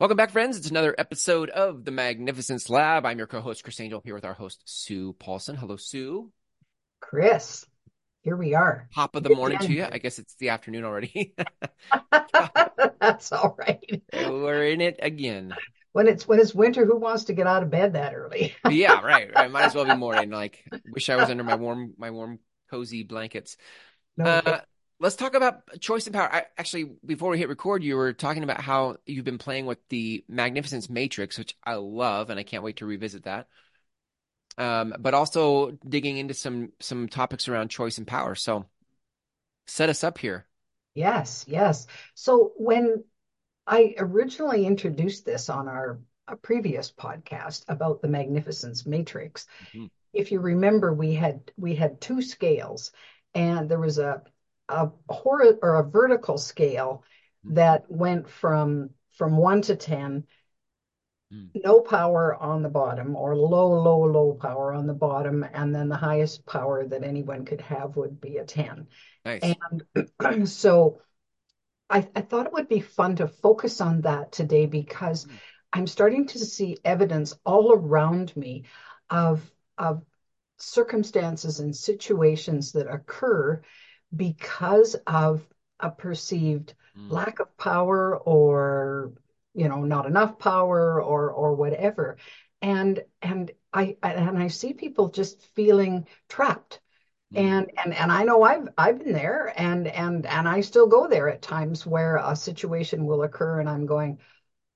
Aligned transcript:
Welcome 0.00 0.16
back, 0.16 0.30
friends. 0.30 0.56
It's 0.56 0.70
another 0.70 0.94
episode 0.98 1.50
of 1.50 1.84
the 1.84 1.92
Magnificence 1.92 2.68
Lab. 2.68 3.06
I'm 3.06 3.16
your 3.18 3.28
co-host, 3.28 3.62
Chris 3.62 3.78
Angel, 3.80 4.02
here 4.04 4.14
with 4.14 4.24
our 4.24 4.34
host, 4.34 4.60
Sue 4.64 5.12
Paulson. 5.14 5.54
Hello, 5.54 5.76
Sue. 5.76 6.32
Chris, 7.00 7.64
here 8.22 8.36
we 8.36 8.54
are. 8.54 8.88
Top 8.92 9.14
of 9.14 9.22
the 9.22 9.30
morning 9.30 9.58
to 9.58 9.72
you. 9.72 9.86
I 9.90 9.98
guess 9.98 10.18
it's 10.18 10.34
the 10.34 10.48
afternoon 10.48 10.84
already. 10.84 11.34
That's 13.00 13.30
all 13.30 13.54
right. 13.56 14.02
We're 14.12 14.66
in 14.66 14.80
it 14.80 14.98
again. 15.00 15.54
When 15.92 16.08
it's 16.08 16.26
when 16.26 16.40
it's 16.40 16.52
winter, 16.52 16.84
who 16.84 16.96
wants 16.96 17.24
to 17.24 17.32
get 17.32 17.46
out 17.46 17.62
of 17.62 17.70
bed 17.70 17.92
that 17.92 18.14
early? 18.14 18.52
yeah, 18.68 19.00
right, 19.00 19.32
right. 19.32 19.50
Might 19.50 19.66
as 19.66 19.76
well 19.76 19.84
be 19.84 19.94
morning. 19.94 20.30
Like, 20.30 20.64
wish 20.90 21.08
I 21.08 21.14
was 21.14 21.30
under 21.30 21.44
my 21.44 21.54
warm, 21.54 21.94
my 21.96 22.10
warm, 22.10 22.40
cozy 22.68 23.04
blankets. 23.04 23.56
No, 24.16 24.24
Uh, 24.24 24.60
let's 25.00 25.16
talk 25.16 25.34
about 25.34 25.80
choice 25.80 26.06
and 26.06 26.14
power. 26.14 26.32
I, 26.32 26.44
actually, 26.56 26.92
before 27.04 27.30
we 27.30 27.38
hit 27.38 27.48
record, 27.48 27.82
you 27.82 27.96
were 27.96 28.12
talking 28.12 28.42
about 28.42 28.60
how 28.60 28.96
you've 29.06 29.24
been 29.24 29.38
playing 29.38 29.66
with 29.66 29.78
the 29.88 30.24
Magnificence 30.28 30.88
Matrix, 30.88 31.38
which 31.38 31.56
I 31.64 31.74
love, 31.74 32.30
and 32.30 32.38
I 32.38 32.42
can't 32.42 32.62
wait 32.62 32.76
to 32.78 32.86
revisit 32.86 33.24
that. 33.24 33.48
Um, 34.56 34.94
but 35.00 35.14
also 35.14 35.72
digging 35.88 36.16
into 36.18 36.34
some 36.34 36.72
some 36.78 37.08
topics 37.08 37.48
around 37.48 37.70
choice 37.70 37.98
and 37.98 38.06
power. 38.06 38.36
So, 38.36 38.66
set 39.66 39.88
us 39.90 40.04
up 40.04 40.18
here. 40.18 40.46
yes, 40.94 41.44
yes. 41.48 41.86
So 42.14 42.52
when 42.56 43.04
I 43.66 43.94
originally 43.98 44.66
introduced 44.66 45.24
this 45.24 45.50
on 45.50 45.68
our 45.68 46.00
a 46.28 46.36
previous 46.36 46.92
podcast 46.92 47.64
about 47.68 48.02
the 48.02 48.08
Magnificence 48.08 48.86
Matrix, 48.86 49.46
Mhm. 49.60 49.90
if 50.12 50.32
you 50.32 50.40
remember, 50.40 50.92
we 50.94 51.14
had 51.14 51.52
we 51.58 51.74
had 51.76 52.00
two 52.00 52.22
scales, 52.22 52.92
and 53.34 53.70
there 53.70 53.80
was 53.80 53.98
a 53.98 54.22
a 54.68 54.90
hor 55.08 55.58
or 55.62 55.76
a 55.76 55.88
vertical 55.88 56.38
scale 56.38 57.04
that 57.46 57.84
went 57.90 58.28
from 58.28 58.90
from 59.12 59.36
one 59.36 59.62
to 59.62 59.76
ten, 59.76 60.24
Mm. 61.32 61.50
no 61.64 61.80
power 61.80 62.34
on 62.34 62.62
the 62.62 62.68
bottom, 62.68 63.16
or 63.16 63.36
low, 63.36 63.72
low, 63.82 64.04
low 64.04 64.34
power 64.34 64.72
on 64.72 64.86
the 64.86 64.94
bottom, 64.94 65.44
and 65.54 65.74
then 65.74 65.88
the 65.88 65.96
highest 65.96 66.44
power 66.46 66.86
that 66.86 67.02
anyone 67.02 67.44
could 67.44 67.60
have 67.60 67.96
would 67.96 68.20
be 68.20 68.38
a 68.38 68.44
ten. 68.44 68.86
Nice. 69.24 69.54
And 70.20 70.48
so 70.48 71.00
I, 71.90 72.08
I 72.14 72.20
thought 72.22 72.46
it 72.46 72.52
would 72.52 72.68
be 72.68 72.80
fun 72.80 73.16
to 73.16 73.28
focus 73.28 73.80
on 73.80 74.02
that 74.02 74.32
today 74.32 74.66
because 74.66 75.26
Mm. 75.26 75.32
I'm 75.72 75.86
starting 75.88 76.26
to 76.28 76.38
see 76.38 76.78
evidence 76.84 77.34
all 77.44 77.72
around 77.72 78.36
me 78.36 78.64
of 79.10 79.50
of 79.76 80.04
circumstances 80.58 81.58
and 81.58 81.74
situations 81.74 82.72
that 82.72 82.86
occur 82.86 83.60
because 84.16 84.94
of 85.06 85.46
a 85.80 85.90
perceived 85.90 86.74
Mm. 86.96 87.14
lack 87.14 87.38
of 87.40 87.56
power 87.58 88.16
or 88.18 89.12
you 89.54 89.68
know 89.68 89.84
not 89.84 90.06
enough 90.06 90.38
power 90.38 91.02
or 91.02 91.30
or 91.32 91.54
whatever 91.54 92.16
and 92.62 93.00
and 93.22 93.50
I 93.72 93.96
and 94.02 94.38
I 94.38 94.48
see 94.48 94.72
people 94.72 95.08
just 95.08 95.46
feeling 95.54 96.06
trapped 96.28 96.80
Mm. 97.32 97.36
and 97.36 97.70
and 97.84 97.94
and 97.94 98.12
I 98.12 98.24
know 98.24 98.42
I've 98.42 98.68
I've 98.78 98.98
been 98.98 99.12
there 99.12 99.52
and 99.56 99.88
and 99.88 100.26
and 100.26 100.48
I 100.48 100.60
still 100.62 100.86
go 100.86 101.08
there 101.08 101.28
at 101.28 101.42
times 101.42 101.86
where 101.86 102.16
a 102.16 102.36
situation 102.36 103.06
will 103.06 103.22
occur 103.22 103.60
and 103.60 103.68
I'm 103.68 103.86
going 103.86 104.18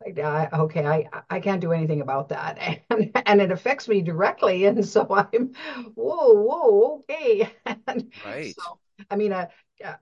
I, 0.06 0.48
okay 0.52 0.86
I 0.86 1.08
I 1.28 1.40
can't 1.40 1.60
do 1.60 1.72
anything 1.72 2.00
about 2.00 2.28
that 2.30 2.58
and 2.90 3.10
and 3.26 3.40
it 3.40 3.50
affects 3.50 3.88
me 3.88 4.00
directly 4.02 4.64
and 4.64 4.84
so 4.86 5.06
I'm 5.10 5.54
whoa 5.94 6.32
whoa 6.34 6.98
okay 7.10 7.50
and 7.86 8.12
Right. 8.22 8.56
so 8.56 8.78
I 9.10 9.16
mean 9.16 9.32
a 9.32 9.48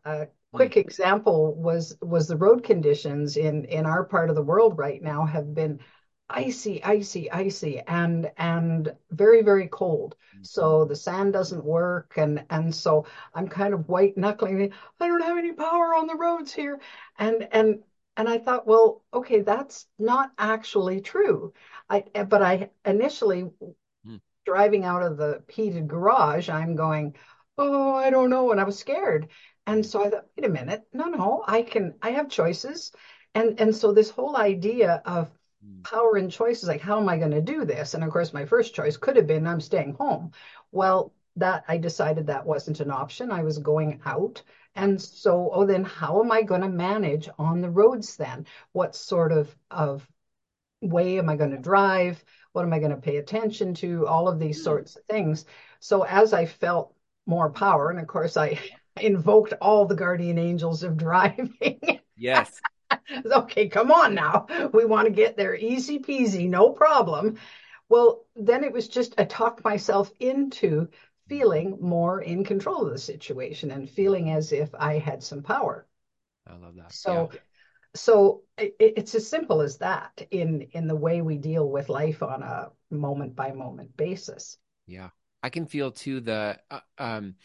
a 0.04 0.26
Mm. 0.52 0.56
quick 0.56 0.76
example 0.76 1.54
was 1.54 1.96
was 2.00 2.28
the 2.28 2.36
road 2.36 2.62
conditions 2.62 3.36
in 3.36 3.64
in 3.66 3.86
our 3.86 4.04
part 4.04 4.30
of 4.30 4.36
the 4.36 4.42
world 4.42 4.78
right 4.78 5.02
now 5.02 5.24
have 5.24 5.54
been 5.54 5.80
icy 6.28 6.82
icy 6.82 7.30
icy 7.30 7.80
and 7.80 8.30
and 8.36 8.96
very 9.10 9.42
very 9.42 9.68
cold 9.68 10.16
Mm. 10.34 10.44
so 10.44 10.84
the 10.84 10.96
sand 10.96 11.32
doesn't 11.32 11.64
work 11.64 12.14
and 12.16 12.44
and 12.50 12.74
so 12.74 13.06
I'm 13.34 13.48
kind 13.48 13.74
of 13.74 13.88
white 13.88 14.16
knuckling 14.16 14.72
I 15.00 15.06
don't 15.06 15.20
have 15.22 15.36
any 15.38 15.52
power 15.52 15.94
on 15.94 16.06
the 16.06 16.16
roads 16.16 16.52
here 16.52 16.80
and 17.18 17.46
and 17.52 17.82
and 18.16 18.28
I 18.28 18.38
thought 18.38 18.66
well 18.66 19.04
okay 19.14 19.40
that's 19.42 19.86
not 19.98 20.32
actually 20.38 21.00
true 21.00 21.52
I 21.90 22.00
but 22.24 22.42
I 22.42 22.70
initially 22.84 23.50
Mm. 24.04 24.20
driving 24.44 24.84
out 24.84 25.02
of 25.02 25.16
the 25.16 25.42
heated 25.48 25.88
garage 25.88 26.48
I'm 26.48 26.76
going 26.76 27.16
oh 27.58 27.94
I 27.94 28.10
don't 28.10 28.30
know 28.30 28.50
and 28.50 28.60
I 28.60 28.64
was 28.64 28.78
scared. 28.78 29.28
And 29.66 29.84
so 29.84 30.02
I 30.02 30.10
thought 30.10 30.26
wait 30.36 30.46
a 30.46 30.48
minute. 30.52 30.82
No 30.92 31.06
no 31.08 31.44
I 31.46 31.62
can 31.62 31.94
I 32.02 32.10
have 32.10 32.28
choices. 32.28 32.92
And 33.34 33.60
and 33.60 33.74
so 33.74 33.92
this 33.92 34.10
whole 34.10 34.36
idea 34.36 35.02
of 35.04 35.30
Mm. 35.64 35.82
power 35.84 36.16
and 36.16 36.30
choices 36.30 36.68
like 36.68 36.82
how 36.82 36.98
am 36.98 37.08
I 37.08 37.16
going 37.16 37.30
to 37.30 37.40
do 37.40 37.64
this? 37.64 37.94
And 37.94 38.04
of 38.04 38.10
course 38.10 38.34
my 38.34 38.44
first 38.44 38.74
choice 38.74 38.96
could 38.98 39.16
have 39.16 39.26
been 39.26 39.46
I'm 39.46 39.60
staying 39.60 39.94
home. 39.94 40.32
Well 40.70 41.12
that 41.36 41.64
I 41.68 41.76
decided 41.78 42.26
that 42.26 42.46
wasn't 42.46 42.80
an 42.80 42.90
option. 42.90 43.30
I 43.32 43.42
was 43.42 43.58
going 43.58 44.00
out. 44.04 44.42
And 44.74 45.00
so 45.00 45.50
oh 45.52 45.64
then 45.64 45.84
how 45.84 46.20
am 46.22 46.30
I 46.32 46.42
going 46.42 46.60
to 46.62 46.68
manage 46.68 47.28
on 47.38 47.60
the 47.62 47.70
roads 47.70 48.16
then? 48.16 48.46
What 48.72 48.94
sort 48.94 49.32
of 49.32 49.54
of 49.70 50.06
way 50.80 51.18
am 51.18 51.28
I 51.28 51.36
going 51.36 51.50
to 51.50 51.58
drive? 51.58 52.22
What 52.52 52.64
am 52.64 52.72
I 52.72 52.78
going 52.78 52.90
to 52.90 52.96
pay 52.96 53.16
attention 53.16 53.74
to? 53.74 54.06
All 54.06 54.28
of 54.28 54.38
these 54.38 54.60
Mm. 54.60 54.64
sorts 54.64 54.96
of 54.96 55.04
things. 55.04 55.44
So 55.80 56.02
as 56.04 56.32
I 56.32 56.46
felt 56.46 56.94
more 57.26 57.50
power 57.50 57.90
and 57.90 57.98
of 58.00 58.06
course 58.06 58.36
I 58.36 58.58
invoked 59.00 59.52
all 59.60 59.84
the 59.84 59.96
guardian 59.96 60.38
angels 60.38 60.82
of 60.82 60.96
driving 60.96 61.54
Yes. 62.16 62.60
Okay, 63.10 63.68
come 63.68 63.90
on 63.90 64.14
now. 64.14 64.46
We 64.72 64.84
want 64.84 65.06
to 65.06 65.12
get 65.12 65.36
there 65.36 65.56
easy 65.56 65.98
peasy, 65.98 66.48
no 66.48 66.70
problem. 66.70 67.36
Well, 67.88 68.24
then 68.36 68.62
it 68.62 68.72
was 68.72 68.88
just 68.88 69.14
I 69.18 69.24
talked 69.24 69.64
myself 69.64 70.12
into 70.20 70.88
feeling 71.28 71.78
more 71.80 72.20
in 72.20 72.44
control 72.44 72.86
of 72.86 72.92
the 72.92 72.98
situation 72.98 73.72
and 73.72 73.90
feeling 73.90 74.30
as 74.30 74.52
if 74.52 74.72
I 74.74 74.98
had 74.98 75.22
some 75.22 75.42
power. 75.42 75.86
I 76.46 76.56
love 76.56 76.76
that. 76.76 76.92
So, 76.92 77.30
so 77.94 78.42
it, 78.56 78.76
it's 78.78 79.14
as 79.16 79.28
simple 79.28 79.60
as 79.60 79.78
that 79.78 80.26
in 80.30 80.62
in 80.72 80.86
the 80.86 80.96
way 80.96 81.22
we 81.22 81.38
deal 81.38 81.68
with 81.68 81.88
life 81.88 82.22
on 82.22 82.42
a 82.42 82.70
moment 82.90 83.34
by 83.34 83.52
moment 83.52 83.96
basis. 83.96 84.58
Yeah. 84.86 85.10
I 85.46 85.50
can 85.50 85.66
feel 85.66 85.92
too 85.92 86.18
the 86.20 86.58
uh, 86.72 86.80
um 86.98 87.36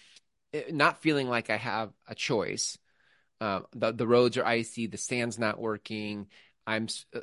it- 0.52 0.74
not 0.74 1.04
feeling 1.04 1.30
like 1.30 1.52
I 1.52 1.58
have 1.58 1.92
a 2.08 2.16
choice. 2.16 2.80
Uh, 3.40 3.62
the 3.74 3.92
the 3.92 4.08
roads 4.08 4.38
are 4.38 4.46
icy, 4.46 4.88
the 4.88 4.98
sand's 4.98 5.38
not 5.38 5.60
working. 5.60 6.28
I'm 6.66 6.88
uh, 7.16 7.20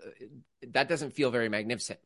that 0.68 0.88
doesn't 0.88 1.14
feel 1.14 1.32
very 1.32 1.48
magnificent. 1.48 1.98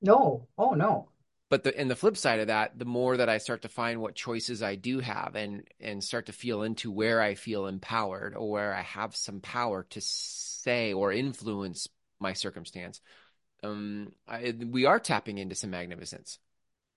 No, 0.00 0.46
oh 0.56 0.74
no. 0.74 1.08
But 1.48 1.64
the 1.64 1.76
and 1.76 1.90
the 1.90 1.96
flip 1.96 2.16
side 2.16 2.38
of 2.38 2.46
that, 2.46 2.78
the 2.78 2.84
more 2.84 3.16
that 3.16 3.28
I 3.28 3.38
start 3.38 3.62
to 3.62 3.68
find 3.68 4.00
what 4.00 4.14
choices 4.14 4.62
I 4.62 4.76
do 4.76 5.00
have 5.00 5.34
and 5.34 5.66
and 5.80 6.04
start 6.04 6.26
to 6.26 6.32
feel 6.32 6.62
into 6.62 6.92
where 6.92 7.20
I 7.20 7.34
feel 7.34 7.66
empowered 7.66 8.36
or 8.36 8.48
where 8.48 8.72
I 8.72 8.82
have 8.82 9.16
some 9.16 9.40
power 9.40 9.82
to 9.90 10.00
say 10.00 10.92
or 10.92 11.12
influence 11.12 11.88
my 12.20 12.32
circumstance, 12.32 13.00
um, 13.64 14.12
I, 14.28 14.54
we 14.70 14.84
are 14.86 15.00
tapping 15.00 15.38
into 15.38 15.56
some 15.56 15.70
magnificence. 15.70 16.38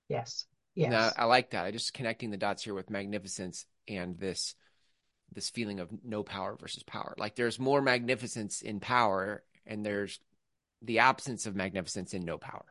Yes, 0.09 0.45
Now, 0.85 1.11
I 1.17 1.25
like 1.25 1.51
that. 1.51 1.65
I 1.65 1.71
just 1.71 1.93
connecting 1.93 2.29
the 2.29 2.37
dots 2.37 2.63
here 2.63 2.73
with 2.73 2.89
magnificence 2.89 3.65
and 3.87 4.17
this 4.19 4.55
this 5.33 5.49
feeling 5.49 5.79
of 5.79 5.89
no 6.03 6.23
power 6.23 6.55
versus 6.59 6.83
power. 6.83 7.13
Like 7.17 7.35
there's 7.35 7.59
more 7.59 7.81
magnificence 7.81 8.61
in 8.61 8.79
power, 8.79 9.43
and 9.65 9.85
there's 9.85 10.19
the 10.81 10.99
absence 10.99 11.45
of 11.45 11.55
magnificence 11.55 12.13
in 12.13 12.23
no 12.23 12.37
power. 12.37 12.65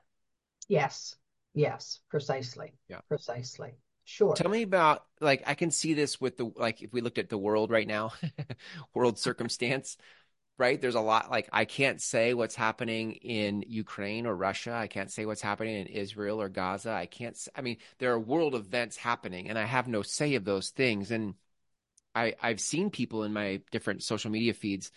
yes, 0.68 1.16
yes, 1.54 2.00
precisely, 2.10 2.72
Yeah. 2.88 3.00
precisely. 3.08 3.74
Sure. 4.04 4.34
Tell 4.34 4.50
me 4.50 4.62
about 4.62 5.04
like 5.20 5.42
I 5.46 5.54
can 5.54 5.70
see 5.70 5.94
this 5.94 6.20
with 6.20 6.36
the 6.36 6.50
like 6.56 6.82
if 6.82 6.92
we 6.92 7.00
looked 7.00 7.18
at 7.18 7.28
the 7.28 7.38
world 7.38 7.70
right 7.70 7.86
now, 7.86 8.12
world 8.94 9.18
circumstance, 9.18 9.96
right? 10.58 10.80
There's 10.80 10.94
a 10.94 11.00
lot 11.00 11.30
like 11.30 11.48
I 11.52 11.64
can't 11.64 12.00
say 12.00 12.34
what's 12.34 12.54
happening 12.54 13.12
in 13.12 13.64
Ukraine 13.66 14.26
or 14.26 14.34
Russia. 14.34 14.72
I 14.72 14.86
can't 14.86 15.10
say 15.10 15.26
what's 15.26 15.42
happening 15.42 15.76
in 15.76 15.86
Israel 15.86 16.40
or 16.40 16.48
Gaza. 16.48 16.90
I 16.90 17.06
can't 17.06 17.36
I 17.54 17.60
mean, 17.60 17.78
there 17.98 18.12
are 18.12 18.20
world 18.20 18.54
events 18.54 18.96
happening 18.96 19.48
and 19.48 19.58
I 19.58 19.64
have 19.64 19.88
no 19.88 20.02
say 20.02 20.34
of 20.34 20.44
those 20.44 20.70
things 20.70 21.10
and 21.10 21.34
I 22.14 22.34
I've 22.42 22.60
seen 22.60 22.90
people 22.90 23.24
in 23.24 23.32
my 23.32 23.60
different 23.70 24.02
social 24.02 24.30
media 24.30 24.54
feeds, 24.54 24.90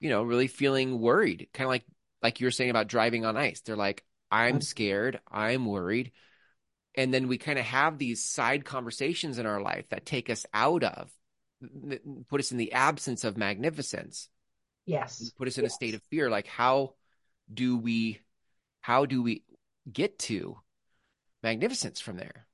you 0.00 0.10
know, 0.10 0.22
really 0.22 0.46
feeling 0.48 1.00
worried, 1.00 1.48
kind 1.52 1.66
of 1.66 1.70
like 1.70 1.84
like 2.22 2.40
you 2.40 2.46
were 2.46 2.50
saying 2.50 2.70
about 2.70 2.88
driving 2.88 3.24
on 3.24 3.36
ice. 3.36 3.60
They're 3.60 3.76
like 3.76 4.04
I'm 4.30 4.54
mm-hmm. 4.54 4.60
scared, 4.62 5.20
I'm 5.30 5.66
worried 5.66 6.12
and 6.96 7.12
then 7.12 7.28
we 7.28 7.38
kind 7.38 7.58
of 7.58 7.64
have 7.66 7.98
these 7.98 8.24
side 8.24 8.64
conversations 8.64 9.38
in 9.38 9.46
our 9.46 9.60
life 9.60 9.88
that 9.90 10.06
take 10.06 10.30
us 10.30 10.46
out 10.54 10.82
of 10.82 11.10
put 12.28 12.40
us 12.40 12.52
in 12.52 12.58
the 12.58 12.72
absence 12.72 13.24
of 13.24 13.36
magnificence 13.36 14.28
Yes. 14.86 15.34
put 15.38 15.48
us 15.48 15.58
in 15.58 15.64
a 15.64 15.70
state 15.70 15.94
of 15.94 16.02
fear 16.10 16.28
like 16.30 16.46
how 16.46 16.94
do 17.52 17.76
we 17.76 18.20
how 18.80 19.06
do 19.06 19.22
we 19.22 19.42
get 19.92 20.18
to 20.18 20.58
magnificence 21.42 22.00
from 22.00 22.16
there 22.16 22.46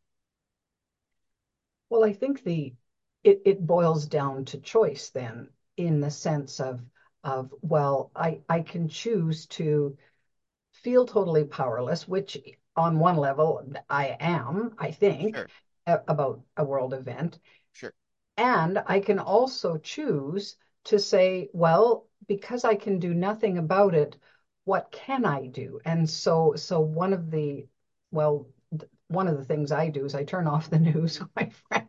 Well, 1.91 2.03
I 2.03 2.13
think 2.13 2.43
the 2.43 2.75
it, 3.23 3.43
it 3.45 3.65
boils 3.67 4.07
down 4.07 4.45
to 4.47 4.59
choice 4.59 5.11
then, 5.11 5.51
in 5.77 6.01
the 6.01 6.11
sense 6.11 6.59
of 6.59 6.85
of 7.23 7.55
well, 7.63 8.11
I 8.17 8.43
I 8.49 8.63
can 8.63 8.89
choose 8.89 9.47
to 9.59 9.97
feel 10.73 11.07
totally 11.07 11.45
powerless, 11.45 12.09
which 12.09 12.39
on 12.77 12.99
one 12.99 13.17
level 13.19 13.63
I 13.91 14.17
am, 14.21 14.75
I 14.79 14.93
think, 14.93 15.37
Sure. 15.37 15.49
about 15.87 16.43
a 16.57 16.65
world 16.65 16.95
event. 16.95 17.39
Sure. 17.73 17.93
And 18.37 18.79
I 18.87 19.01
can 19.01 19.19
also 19.19 19.79
choose 19.79 20.59
to 20.85 20.99
say, 20.99 21.49
well, 21.55 22.09
because 22.27 22.65
I 22.65 22.75
can 22.75 22.99
do 22.99 23.15
nothing 23.15 23.59
about 23.59 23.95
it, 23.95 24.17
what 24.65 24.91
can 24.93 25.25
I 25.25 25.47
do? 25.47 25.81
And 25.85 26.09
so, 26.09 26.55
so 26.57 26.81
one 26.81 27.13
of 27.13 27.31
the, 27.31 27.67
well, 28.11 28.47
one 29.09 29.29
of 29.29 29.37
the 29.37 29.45
things 29.45 29.73
I 29.73 29.89
do 29.89 30.05
is 30.05 30.15
I 30.15 30.25
turn 30.25 30.47
off 30.47 30.71
the 30.71 30.79
news. 30.91 31.21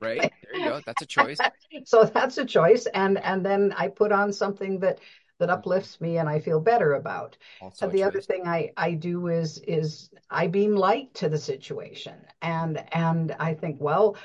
Right. 0.01 0.31
There 0.44 0.59
you 0.59 0.69
go. 0.69 0.81
That's 0.85 1.01
a 1.01 1.06
choice. 1.06 1.38
so 1.85 2.03
that's 2.03 2.38
a 2.38 2.45
choice. 2.45 2.85
And 2.88 3.18
and 3.18 3.45
then 3.45 3.74
I 3.77 3.88
put 3.88 4.12
on 4.12 4.33
something 4.33 4.80
that 4.80 5.00
that 5.39 5.50
uplifts 5.50 6.00
me 6.00 6.18
and 6.18 6.30
I 6.30 6.39
feel 6.39 6.59
better 6.59 6.94
about. 6.94 7.38
Also 7.62 7.88
the 7.88 8.00
choice. 8.00 8.07
other 8.07 8.21
thing 8.21 8.47
I, 8.47 8.71
I 8.77 8.94
do 8.94 9.27
is 9.27 9.57
is 9.68 10.09
I 10.30 10.47
beam 10.47 10.75
light 10.75 11.13
to 11.15 11.30
the 11.30 11.38
situation. 11.38 12.15
And 12.41 12.83
and 12.94 13.35
I 13.39 13.53
think, 13.53 13.77
well, 13.80 14.18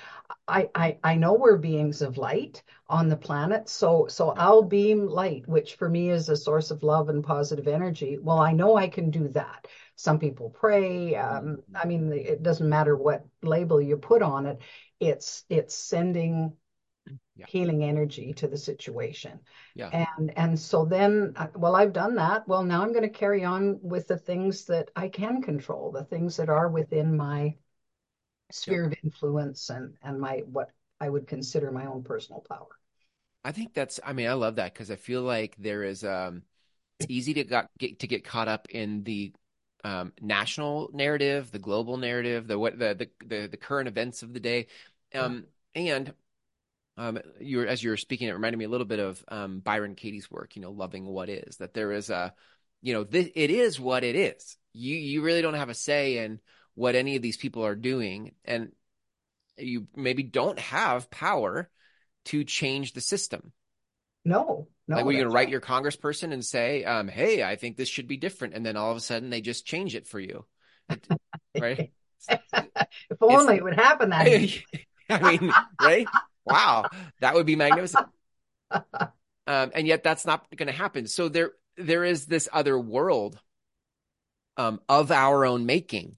I, 0.47 0.69
I, 0.75 0.99
I 1.05 1.15
know 1.17 1.35
we're 1.35 1.57
beings 1.59 2.03
of 2.03 2.19
light 2.19 2.63
on 2.89 3.09
the 3.09 3.17
planet, 3.17 3.69
so 3.69 4.07
so 4.09 4.31
I'll 4.31 4.63
beam 4.63 5.07
light, 5.07 5.47
which 5.49 5.75
for 5.75 5.89
me 5.89 6.11
is 6.11 6.29
a 6.29 6.37
source 6.37 6.71
of 6.71 6.83
love 6.83 7.09
and 7.09 7.25
positive 7.25 7.69
energy. 7.69 8.19
Well, 8.19 8.39
I 8.39 8.53
know 8.53 8.77
I 8.77 8.89
can 8.89 9.11
do 9.11 9.29
that. 9.29 9.67
Some 9.97 10.19
people 10.19 10.51
pray. 10.51 11.17
Um, 11.17 11.45
mm-hmm. 11.45 11.77
I 11.77 11.85
mean, 11.87 12.13
it 12.13 12.43
doesn't 12.43 12.69
matter 12.69 12.97
what 12.97 13.27
label 13.43 13.81
you 13.81 13.97
put 13.97 14.23
on 14.23 14.47
it. 14.47 14.59
It's 15.01 15.45
it's 15.49 15.75
sending 15.75 16.53
yeah. 17.39 17.47
healing 17.49 17.85
energy 17.85 18.33
to 18.35 18.49
the 18.49 18.57
situation. 18.57 19.39
Yeah. 19.75 20.07
And 20.19 20.37
and 20.37 20.59
so 20.59 20.85
then, 20.85 21.33
uh, 21.37 21.47
well, 21.55 21.77
I've 21.77 21.93
done 21.93 22.15
that. 22.17 22.47
Well, 22.49 22.65
now 22.65 22.83
I'm 22.83 22.93
going 22.93 23.03
to 23.03 23.09
carry 23.09 23.45
on 23.45 23.79
with 23.83 24.09
the 24.09 24.19
things 24.19 24.65
that 24.67 24.91
I 24.97 25.09
can 25.09 25.41
control, 25.41 25.93
the 25.93 26.05
things 26.05 26.37
that 26.37 26.49
are 26.49 26.69
within 26.69 27.17
my 27.17 27.55
sphere 28.51 28.85
yep. 28.85 28.93
of 28.93 28.99
influence 29.05 29.71
and 29.71 29.95
and 30.03 30.21
my 30.21 30.43
what 30.51 30.71
I 31.01 31.09
would 31.09 31.27
consider 31.27 31.71
my 31.71 31.87
own 31.87 32.03
personal 32.03 32.45
power. 32.49 32.69
I 33.45 33.53
think 33.53 33.73
that's 33.73 34.01
I 34.05 34.13
mean 34.13 34.29
I 34.29 34.33
love 34.33 34.57
that 34.57 34.75
because 34.75 34.91
I 34.91 34.97
feel 34.97 35.23
like 35.23 35.55
there 35.59 35.85
is 35.85 36.05
um 36.05 36.43
it's 36.99 37.11
easy 37.11 37.35
to 37.35 37.45
got, 37.45 37.71
get 37.79 38.01
to 38.01 38.07
get 38.07 38.25
caught 38.25 38.49
up 38.49 38.69
in 38.71 39.05
the 39.05 39.33
um, 39.85 40.13
national 40.21 40.91
narrative, 40.93 41.51
the 41.53 41.59
global 41.59 41.97
narrative, 41.97 42.49
the 42.49 42.59
what 42.59 42.79
the 42.79 42.95
the 42.95 43.27
the, 43.27 43.47
the 43.47 43.57
current 43.57 43.89
events 43.89 44.23
of 44.23 44.33
the 44.33 44.41
day. 44.41 44.67
Um, 45.15 45.47
yeah. 45.75 45.83
and 45.83 46.15
um, 46.99 47.19
you're 47.41 47.67
as 47.67 47.83
you're 47.83 47.97
speaking, 47.97 48.29
it 48.29 48.33
reminded 48.33 48.59
me 48.59 48.67
a 48.67 48.69
little 48.69 48.87
bit 48.87 48.99
of 48.99 49.25
um, 49.29 49.61
Byron 49.61 49.95
Katie's 49.95 50.31
work. 50.31 50.57
You 50.57 50.63
know, 50.63 50.73
loving 50.73 51.07
what 51.07 51.31
is. 51.31 51.57
That 51.57 51.73
there 51.73 51.93
is 51.93 52.11
a, 52.11 52.35
you 52.83 52.93
know, 52.93 53.05
this, 53.05 53.29
it 53.35 53.51
is 53.51 53.81
what 53.81 54.05
it 54.05 54.17
is. 54.17 54.57
You 54.73 54.97
you 54.97 55.23
really 55.23 55.43
don't 55.43 55.55
have 55.55 55.71
a 55.71 55.75
say 55.75 56.19
in 56.19 56.41
what 56.75 56.95
any 56.95 57.17
of 57.17 57.23
these 57.23 57.37
people 57.37 57.65
are 57.65 57.75
doing 57.75 58.33
and 58.45 58.71
you 59.57 59.89
maybe 59.97 60.23
don't 60.23 60.59
have 60.61 61.11
power 61.11 61.69
to 62.27 62.45
change 62.45 62.93
the 62.93 63.01
system 63.01 63.53
no 64.25 64.69
no 64.87 64.97
like 64.97 65.05
were 65.05 65.11
you 65.11 65.19
going 65.19 65.29
to 65.29 65.35
write 65.35 65.49
your 65.49 65.61
congressperson 65.61 66.33
and 66.33 66.45
say 66.45 66.85
um, 66.85 67.09
hey 67.09 67.43
i 67.43 67.57
think 67.57 67.77
this 67.77 67.89
should 67.89 68.07
be 68.07 68.17
different 68.17 68.55
and 68.55 68.65
then 68.65 68.77
all 68.77 68.93
of 68.93 68.97
a 68.97 69.01
sudden 69.01 69.29
they 69.29 69.41
just 69.41 69.67
change 69.67 69.97
it 69.97 70.07
for 70.07 70.21
you 70.21 70.45
right 71.59 71.91
if 72.29 73.23
only 73.23 73.55
it's, 73.55 73.59
it 73.59 73.65
would 73.65 73.75
happen 73.75 74.11
that 74.11 74.27
i 75.11 75.37
mean 75.37 75.53
right 75.83 76.07
wow 76.49 76.85
that 77.21 77.35
would 77.35 77.47
be 77.47 77.57
magnificent 77.57 78.07
um, 78.71 79.11
and 79.47 79.87
yet 79.87 80.03
that's 80.03 80.27
not 80.27 80.47
going 80.57 80.67
to 80.67 80.73
happen 80.73 81.07
so 81.07 81.29
there 81.29 81.53
there 81.77 82.05
is 82.05 82.27
this 82.27 82.49
other 82.53 82.79
world 82.79 83.39
um, 84.57 84.81
of 84.89 85.11
our 85.11 85.47
own 85.47 85.65
making 85.65 86.17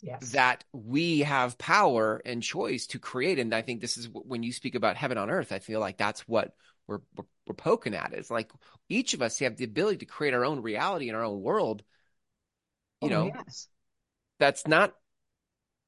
yes. 0.00 0.32
that 0.32 0.64
we 0.72 1.20
have 1.20 1.58
power 1.58 2.20
and 2.24 2.42
choice 2.42 2.86
to 2.88 2.98
create. 2.98 3.38
And 3.38 3.54
I 3.54 3.62
think 3.62 3.80
this 3.80 3.96
is 3.96 4.08
when 4.12 4.42
you 4.42 4.52
speak 4.52 4.74
about 4.74 4.96
heaven 4.96 5.18
on 5.18 5.30
earth, 5.30 5.52
I 5.52 5.58
feel 5.58 5.80
like 5.80 5.98
that's 5.98 6.26
what 6.26 6.54
we're, 6.86 7.00
we're, 7.16 7.24
we're 7.46 7.54
poking 7.54 7.94
at 7.94 8.14
It's 8.14 8.30
like 8.30 8.50
each 8.88 9.14
of 9.14 9.22
us 9.22 9.38
have 9.40 9.56
the 9.56 9.64
ability 9.64 9.98
to 9.98 10.06
create 10.06 10.34
our 10.34 10.44
own 10.44 10.62
reality 10.62 11.08
in 11.08 11.14
our 11.14 11.24
own 11.24 11.42
world, 11.42 11.82
you 13.02 13.08
oh, 13.08 13.10
know, 13.10 13.32
yes. 13.34 13.68
that's 14.38 14.66
not 14.66 14.94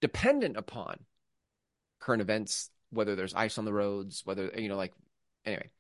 dependent 0.01 0.57
upon 0.57 0.99
current 1.99 2.23
events, 2.23 2.71
whether 2.91 3.17
there's 3.17 3.35
ice 3.35 3.59
on 3.59 3.65
the 3.65 3.73
roads, 3.73 4.23
whether, 4.25 4.51
you 4.57 4.69
know, 4.69 4.77
like, 4.77 4.93
anyway. 5.45 5.71